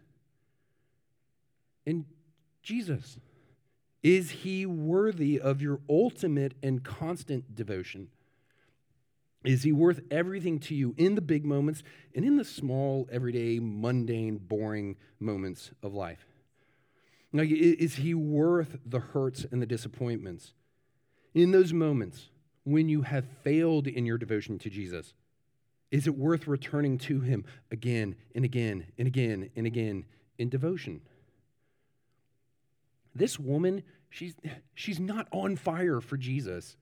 And 1.86 2.04
Jesus, 2.62 3.18
is 4.02 4.30
he 4.30 4.66
worthy 4.66 5.40
of 5.40 5.62
your 5.62 5.80
ultimate 5.88 6.54
and 6.62 6.84
constant 6.84 7.54
devotion? 7.54 8.08
Is 9.44 9.62
he 9.62 9.72
worth 9.72 10.00
everything 10.10 10.58
to 10.60 10.74
you 10.74 10.94
in 10.98 11.14
the 11.14 11.22
big 11.22 11.46
moments 11.46 11.82
and 12.14 12.24
in 12.24 12.36
the 12.36 12.44
small, 12.44 13.08
everyday, 13.10 13.58
mundane, 13.58 14.36
boring 14.36 14.96
moments 15.18 15.70
of 15.82 15.94
life? 15.94 16.26
Now, 17.32 17.44
is 17.46 17.96
he 17.96 18.12
worth 18.12 18.78
the 18.84 19.00
hurts 19.00 19.46
and 19.50 19.62
the 19.62 19.66
disappointments? 19.66 20.52
In 21.32 21.52
those 21.52 21.72
moments 21.72 22.28
when 22.64 22.88
you 22.88 23.02
have 23.02 23.24
failed 23.42 23.86
in 23.86 24.04
your 24.04 24.18
devotion 24.18 24.58
to 24.58 24.68
Jesus, 24.68 25.14
is 25.90 26.06
it 26.06 26.18
worth 26.18 26.46
returning 26.46 26.98
to 26.98 27.20
him 27.20 27.44
again 27.70 28.16
and 28.34 28.44
again 28.44 28.86
and 28.98 29.08
again 29.08 29.50
and 29.56 29.66
again 29.66 30.04
in 30.38 30.48
devotion? 30.48 31.00
This 33.14 33.38
woman, 33.38 33.82
she's, 34.08 34.34
she's 34.74 35.00
not 35.00 35.26
on 35.32 35.56
fire 35.56 36.00
for 36.00 36.16
Jesus. 36.16 36.76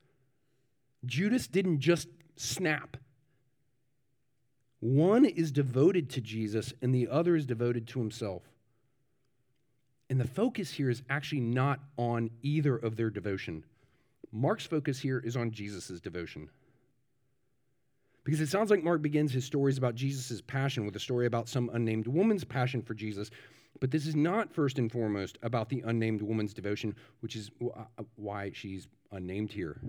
Judas 1.07 1.47
didn't 1.47 1.81
just 1.81 2.09
snap. 2.38 2.96
One 4.81 5.24
is 5.24 5.51
devoted 5.51 6.09
to 6.11 6.20
Jesus 6.20 6.72
and 6.81 6.94
the 6.94 7.09
other 7.09 7.35
is 7.35 7.46
devoted 7.46 7.88
to 7.88 7.98
himself. 7.98 8.42
And 10.11 10.20
the 10.20 10.27
focus 10.27 10.70
here 10.70 10.88
is 10.88 11.03
actually 11.11 11.40
not 11.40 11.81
on 11.98 12.31
either 12.42 12.77
of 12.77 12.96
their 12.96 13.11
devotion. 13.11 13.64
Mark's 14.33 14.66
focus 14.66 14.98
here 15.01 15.18
is 15.18 15.37
on 15.37 15.51
Jesus' 15.51 16.01
devotion. 16.01 16.48
Because 18.24 18.40
it 18.40 18.48
sounds 18.48 18.70
like 18.70 18.85
Mark 18.85 19.03
begins 19.03 19.33
his 19.33 19.44
stories 19.44 19.79
about 19.79 19.94
Jesus' 19.94 20.40
passion 20.42 20.85
with 20.85 20.94
a 20.96 21.01
story 21.01 21.27
about 21.27 21.48
some 21.48 21.70
unnamed 21.72 22.07
woman's 22.07 22.44
passion 22.44 22.83
for 22.83 22.94
Jesus. 22.94 23.31
But 23.81 23.90
this 23.90 24.07
is 24.07 24.14
not 24.14 24.53
first 24.53 24.79
and 24.79 24.90
foremost 24.90 25.38
about 25.42 25.68
the 25.68 25.83
unnamed 25.87 26.22
woman's 26.22 26.53
devotion, 26.53 26.94
which 27.20 27.37
is 27.37 27.51
uh, 27.62 27.85
why 28.16 28.51
she's 28.53 28.87
unnamed 29.12 29.53
here. 29.53 29.81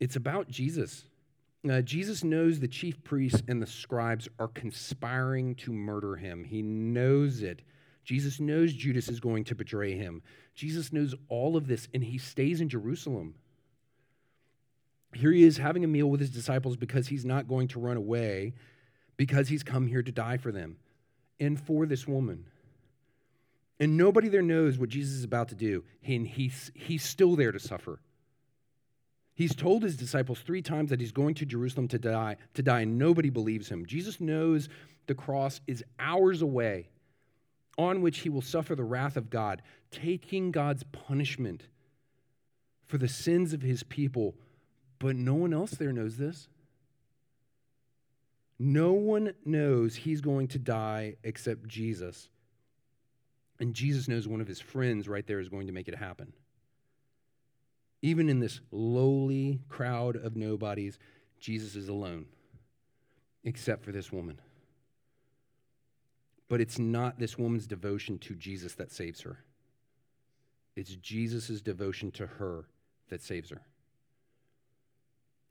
It's 0.00 0.16
about 0.16 0.48
Jesus. 0.48 1.04
Uh, 1.68 1.80
Jesus 1.80 2.22
knows 2.22 2.60
the 2.60 2.68
chief 2.68 3.02
priests 3.02 3.42
and 3.48 3.60
the 3.60 3.66
scribes 3.66 4.28
are 4.38 4.48
conspiring 4.48 5.54
to 5.56 5.72
murder 5.72 6.16
him. 6.16 6.44
He 6.44 6.62
knows 6.62 7.42
it. 7.42 7.62
Jesus 8.04 8.38
knows 8.38 8.72
Judas 8.72 9.08
is 9.08 9.18
going 9.18 9.44
to 9.44 9.54
betray 9.56 9.96
him. 9.96 10.22
Jesus 10.54 10.92
knows 10.92 11.14
all 11.28 11.56
of 11.56 11.66
this, 11.66 11.88
and 11.92 12.04
he 12.04 12.18
stays 12.18 12.60
in 12.60 12.68
Jerusalem. 12.68 13.34
Here 15.12 15.32
he 15.32 15.42
is 15.42 15.56
having 15.56 15.82
a 15.82 15.88
meal 15.88 16.06
with 16.08 16.20
his 16.20 16.30
disciples 16.30 16.76
because 16.76 17.08
he's 17.08 17.24
not 17.24 17.48
going 17.48 17.68
to 17.68 17.80
run 17.80 17.96
away, 17.96 18.54
because 19.16 19.48
he's 19.48 19.64
come 19.64 19.88
here 19.88 20.02
to 20.02 20.12
die 20.12 20.36
for 20.36 20.52
them 20.52 20.76
and 21.40 21.58
for 21.58 21.84
this 21.84 22.06
woman. 22.06 22.46
And 23.80 23.96
nobody 23.96 24.28
there 24.28 24.42
knows 24.42 24.78
what 24.78 24.88
Jesus 24.88 25.14
is 25.14 25.24
about 25.24 25.48
to 25.48 25.54
do, 25.56 25.82
and 26.06 26.28
he's, 26.28 26.70
he's 26.74 27.02
still 27.02 27.34
there 27.34 27.50
to 27.50 27.58
suffer. 27.58 27.98
He's 29.36 29.54
told 29.54 29.82
his 29.82 29.98
disciples 29.98 30.40
three 30.40 30.62
times 30.62 30.88
that 30.88 30.98
he's 30.98 31.12
going 31.12 31.34
to 31.34 31.46
Jerusalem 31.46 31.88
to 31.88 31.98
die, 31.98 32.36
to 32.54 32.62
die, 32.62 32.80
and 32.80 32.98
nobody 32.98 33.28
believes 33.28 33.68
him. 33.68 33.84
Jesus 33.84 34.18
knows 34.18 34.70
the 35.06 35.14
cross 35.14 35.60
is 35.66 35.84
hours 35.98 36.40
away, 36.40 36.88
on 37.76 38.00
which 38.00 38.20
he 38.20 38.30
will 38.30 38.40
suffer 38.40 38.74
the 38.74 38.82
wrath 38.82 39.18
of 39.18 39.28
God, 39.28 39.60
taking 39.90 40.50
God's 40.50 40.84
punishment 40.84 41.68
for 42.86 42.96
the 42.96 43.08
sins 43.08 43.52
of 43.52 43.60
his 43.60 43.82
people. 43.82 44.34
But 44.98 45.16
no 45.16 45.34
one 45.34 45.52
else 45.52 45.72
there 45.72 45.92
knows 45.92 46.16
this. 46.16 46.48
No 48.58 48.94
one 48.94 49.34
knows 49.44 49.96
he's 49.96 50.22
going 50.22 50.48
to 50.48 50.58
die 50.58 51.16
except 51.22 51.68
Jesus. 51.68 52.30
And 53.60 53.74
Jesus 53.74 54.08
knows 54.08 54.26
one 54.26 54.40
of 54.40 54.48
his 54.48 54.60
friends 54.60 55.08
right 55.08 55.26
there 55.26 55.40
is 55.40 55.50
going 55.50 55.66
to 55.66 55.74
make 55.74 55.88
it 55.88 55.94
happen. 55.94 56.32
Even 58.06 58.28
in 58.28 58.38
this 58.38 58.60
lowly 58.70 59.58
crowd 59.68 60.14
of 60.14 60.36
nobodies, 60.36 60.96
Jesus 61.40 61.74
is 61.74 61.88
alone, 61.88 62.26
except 63.42 63.84
for 63.84 63.90
this 63.90 64.12
woman. 64.12 64.40
But 66.48 66.60
it's 66.60 66.78
not 66.78 67.18
this 67.18 67.36
woman's 67.36 67.66
devotion 67.66 68.20
to 68.20 68.36
Jesus 68.36 68.76
that 68.76 68.92
saves 68.92 69.22
her, 69.22 69.38
it's 70.76 70.94
Jesus' 70.94 71.60
devotion 71.60 72.12
to 72.12 72.28
her 72.28 72.68
that 73.08 73.22
saves 73.22 73.50
her. 73.50 73.62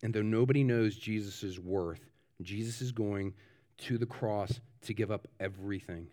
And 0.01 0.13
though 0.13 0.21
nobody 0.21 0.63
knows 0.63 0.95
Jesus' 0.95 1.59
worth, 1.59 2.05
Jesus 2.41 2.79
is 2.81 2.93
going 2.93 3.33
to 3.79 3.97
the 3.97 4.05
cross 4.05 4.61
to 4.83 4.93
give 4.93 5.11
up 5.11 5.27
everything 5.41 6.07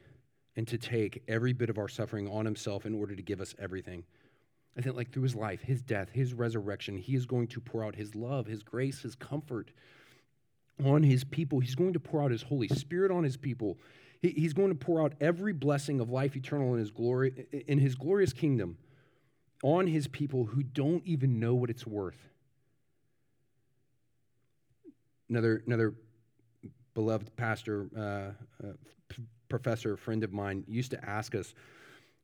and 0.57 0.67
to 0.67 0.77
take 0.77 1.23
every 1.29 1.53
bit 1.53 1.71
of 1.71 1.79
our 1.79 1.89
suffering 1.89 2.27
on 2.27 2.45
himself 2.45 2.85
in 2.85 2.97
order 2.97 3.15
to 3.15 3.23
give 3.23 3.41
us 3.41 3.55
everything. 3.61 4.03
I 4.77 4.81
think, 4.81 4.97
like 4.97 5.13
through 5.13 5.25
his 5.25 5.35
life, 5.35 5.63
his 5.63 5.83
death, 5.83 6.09
his 6.13 6.33
resurrection, 6.33 6.97
he 6.97 7.15
is 7.15 7.27
going 7.27 7.49
to 7.49 7.61
pour 7.61 7.85
out 7.85 7.95
his 7.95 8.15
love, 8.15 8.47
his 8.47 8.63
grace, 8.63 9.03
his 9.03 9.15
comfort 9.15 9.71
on 10.83 11.03
his 11.03 11.25
people. 11.25 11.61
He's 11.61 11.75
going 11.75 11.93
to 11.93 12.01
pour 12.01 12.23
out 12.23 12.31
his 12.31 12.43
Holy 12.43 12.69
Spirit 12.69 13.11
on 13.11 13.23
his 13.25 13.37
people. 13.37 13.79
he's 14.23 14.55
going 14.55 14.71
to 14.71 14.75
pour 14.75 15.03
out 15.03 15.13
every 15.21 15.53
blessing 15.53 16.01
of 16.01 16.09
life 16.09 16.37
eternal 16.37 16.73
in 16.73 16.79
his 16.79 16.91
glory, 16.91 17.47
in 17.67 17.79
his 17.79 17.95
glorious 17.95 18.33
kingdom, 18.33 18.79
on 19.63 19.87
his 19.87 20.09
people 20.09 20.47
who 20.47 20.63
don't 20.63 21.05
even 21.05 21.39
know 21.39 21.55
what 21.55 21.69
it's 21.69 21.87
worth. 21.87 22.29
Another, 25.29 25.63
another 25.67 25.95
beloved 26.95 27.35
pastor, 27.37 27.89
uh, 27.97 28.67
uh, 28.67 28.73
p- 29.09 29.23
professor, 29.49 29.97
friend 29.97 30.25
of 30.25 30.33
mine, 30.33 30.65
used 30.67 30.91
to 30.93 31.05
ask 31.09 31.35
us, 31.35 31.55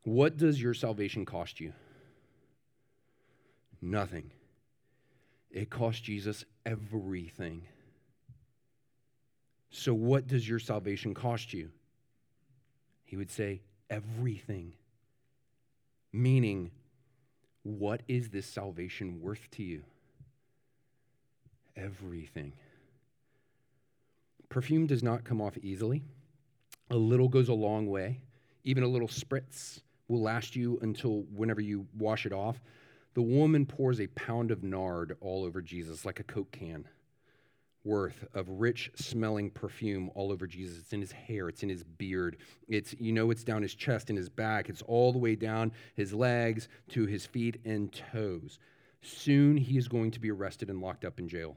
What 0.04 0.36
does 0.36 0.60
your 0.60 0.74
salvation 0.74 1.24
cost 1.24 1.60
you? 1.60 1.72
Nothing. 3.80 4.30
It 5.50 5.70
cost 5.70 6.04
Jesus 6.04 6.44
everything. 6.66 7.62
So, 9.70 9.94
what 9.94 10.26
does 10.26 10.48
your 10.48 10.58
salvation 10.58 11.14
cost 11.14 11.52
you? 11.52 11.70
He 13.04 13.16
would 13.16 13.30
say, 13.30 13.62
Everything. 13.90 14.74
Meaning, 16.12 16.70
what 17.62 18.02
is 18.08 18.28
this 18.30 18.46
salvation 18.46 19.20
worth 19.20 19.48
to 19.52 19.62
you? 19.62 19.82
Everything. 21.76 22.52
Perfume 24.48 24.86
does 24.86 25.02
not 25.02 25.24
come 25.24 25.40
off 25.40 25.56
easily. 25.58 26.02
A 26.90 26.96
little 26.96 27.28
goes 27.28 27.48
a 27.48 27.54
long 27.54 27.86
way. 27.86 28.20
Even 28.64 28.82
a 28.82 28.88
little 28.88 29.08
spritz 29.08 29.80
will 30.08 30.22
last 30.22 30.56
you 30.56 30.78
until 30.82 31.22
whenever 31.34 31.60
you 31.60 31.86
wash 31.96 32.26
it 32.26 32.32
off. 32.32 32.60
The 33.14 33.22
woman 33.22 33.66
pours 33.66 34.00
a 34.00 34.06
pound 34.08 34.50
of 34.50 34.62
nard 34.62 35.16
all 35.20 35.44
over 35.44 35.60
Jesus, 35.60 36.04
like 36.04 36.20
a 36.20 36.24
Coke 36.24 36.52
can 36.52 36.86
worth 37.84 38.26
of 38.34 38.48
rich 38.48 38.90
smelling 38.96 39.50
perfume 39.50 40.10
all 40.14 40.30
over 40.30 40.46
Jesus. 40.46 40.78
It's 40.78 40.92
in 40.92 41.00
his 41.00 41.12
hair, 41.12 41.48
it's 41.48 41.62
in 41.62 41.68
his 41.68 41.84
beard. 41.84 42.36
It's 42.68 42.94
you 42.98 43.12
know 43.12 43.30
it's 43.30 43.44
down 43.44 43.62
his 43.62 43.74
chest 43.74 44.10
and 44.10 44.18
his 44.18 44.28
back. 44.28 44.68
It's 44.68 44.82
all 44.82 45.12
the 45.12 45.18
way 45.18 45.36
down 45.36 45.72
his 45.94 46.12
legs 46.12 46.68
to 46.90 47.06
his 47.06 47.24
feet 47.24 47.60
and 47.64 47.92
toes. 48.12 48.58
Soon 49.00 49.56
he 49.56 49.78
is 49.78 49.88
going 49.88 50.10
to 50.12 50.20
be 50.20 50.30
arrested 50.30 50.70
and 50.70 50.80
locked 50.80 51.04
up 51.04 51.18
in 51.18 51.28
jail. 51.28 51.56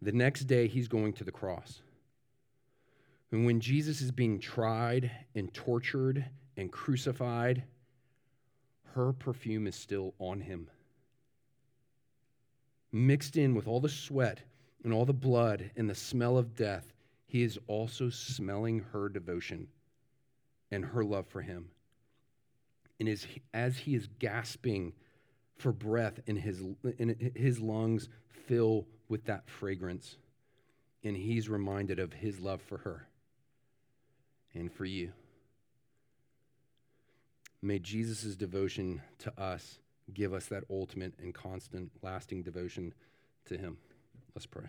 The 0.00 0.12
next 0.12 0.44
day, 0.44 0.68
he's 0.68 0.88
going 0.88 1.12
to 1.14 1.24
the 1.24 1.32
cross. 1.32 1.80
And 3.30 3.44
when 3.44 3.60
Jesus 3.60 4.00
is 4.00 4.10
being 4.10 4.38
tried 4.38 5.10
and 5.34 5.52
tortured 5.52 6.24
and 6.56 6.70
crucified, 6.70 7.64
her 8.98 9.12
perfume 9.12 9.68
is 9.68 9.76
still 9.76 10.12
on 10.18 10.40
him. 10.40 10.68
Mixed 12.90 13.36
in 13.36 13.54
with 13.54 13.68
all 13.68 13.78
the 13.78 13.88
sweat 13.88 14.40
and 14.82 14.92
all 14.92 15.04
the 15.04 15.12
blood 15.12 15.70
and 15.76 15.88
the 15.88 15.94
smell 15.94 16.36
of 16.36 16.56
death, 16.56 16.92
he 17.24 17.44
is 17.44 17.60
also 17.68 18.10
smelling 18.10 18.84
her 18.92 19.08
devotion 19.08 19.68
and 20.72 20.84
her 20.84 21.04
love 21.04 21.28
for 21.28 21.40
him. 21.40 21.70
And 22.98 23.08
as, 23.08 23.24
as 23.54 23.78
he 23.78 23.94
is 23.94 24.08
gasping 24.18 24.92
for 25.58 25.70
breath 25.70 26.18
and 26.26 26.36
his, 26.36 26.60
and 26.98 27.32
his 27.36 27.60
lungs 27.60 28.08
fill 28.48 28.84
with 29.08 29.24
that 29.26 29.48
fragrance. 29.48 30.16
And 31.04 31.16
he's 31.16 31.48
reminded 31.48 32.00
of 32.00 32.12
his 32.12 32.40
love 32.40 32.62
for 32.62 32.78
her 32.78 33.06
and 34.54 34.72
for 34.72 34.86
you. 34.86 35.12
May 37.60 37.78
Jesus' 37.78 38.36
devotion 38.36 39.02
to 39.18 39.40
us 39.40 39.78
give 40.14 40.32
us 40.32 40.46
that 40.46 40.64
ultimate 40.70 41.14
and 41.20 41.34
constant, 41.34 41.90
lasting 42.02 42.42
devotion 42.42 42.94
to 43.46 43.58
him. 43.58 43.76
Let's 44.34 44.46
pray. 44.46 44.66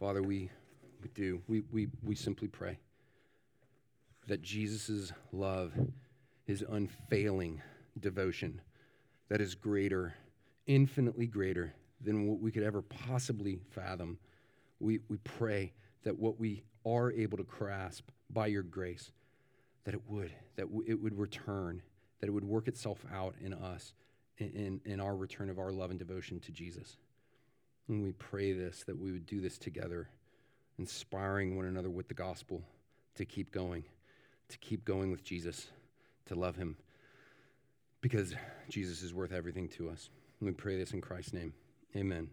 Father, 0.00 0.22
we, 0.22 0.50
we 1.02 1.08
do. 1.14 1.42
We, 1.46 1.62
we, 1.72 1.88
we 2.02 2.14
simply 2.14 2.48
pray 2.48 2.78
that 4.26 4.42
Jesus' 4.42 5.12
love, 5.32 5.72
his 6.46 6.64
unfailing 6.68 7.62
devotion, 8.00 8.60
that 9.28 9.40
is 9.40 9.54
greater, 9.54 10.14
infinitely 10.66 11.26
greater 11.26 11.74
than 12.00 12.26
what 12.26 12.40
we 12.40 12.50
could 12.50 12.62
ever 12.62 12.82
possibly 12.82 13.60
fathom. 13.70 14.18
We, 14.80 15.00
we 15.08 15.18
pray 15.18 15.72
that 16.04 16.18
what 16.18 16.38
we 16.38 16.62
are 16.86 17.10
able 17.12 17.36
to 17.38 17.44
grasp 17.44 18.10
by 18.30 18.46
your 18.46 18.62
grace, 18.62 19.10
that 19.84 19.94
it 19.94 20.02
would, 20.06 20.32
that 20.56 20.66
it 20.86 21.00
would 21.00 21.18
return, 21.18 21.82
that 22.20 22.28
it 22.28 22.32
would 22.32 22.44
work 22.44 22.68
itself 22.68 23.04
out 23.12 23.34
in 23.40 23.52
us, 23.52 23.94
in, 24.38 24.80
in, 24.84 25.00
our 25.00 25.16
return 25.16 25.48
of 25.48 25.58
our 25.58 25.72
love 25.72 25.90
and 25.90 25.98
devotion 25.98 26.40
to 26.40 26.52
Jesus. 26.52 26.96
And 27.88 28.02
we 28.02 28.12
pray 28.12 28.52
this, 28.52 28.84
that 28.86 28.98
we 28.98 29.12
would 29.12 29.26
do 29.26 29.40
this 29.40 29.58
together, 29.58 30.08
inspiring 30.78 31.56
one 31.56 31.66
another 31.66 31.90
with 31.90 32.08
the 32.08 32.14
gospel 32.14 32.62
to 33.14 33.24
keep 33.24 33.52
going, 33.52 33.84
to 34.48 34.58
keep 34.58 34.84
going 34.84 35.10
with 35.10 35.22
Jesus, 35.22 35.68
to 36.26 36.34
love 36.34 36.56
him 36.56 36.76
because 38.00 38.34
Jesus 38.68 39.02
is 39.02 39.14
worth 39.14 39.32
everything 39.32 39.68
to 39.68 39.88
us. 39.88 40.10
And 40.40 40.48
we 40.48 40.52
pray 40.52 40.76
this 40.76 40.92
in 40.92 41.00
Christ's 41.00 41.32
name. 41.32 41.54
Amen. 41.96 42.28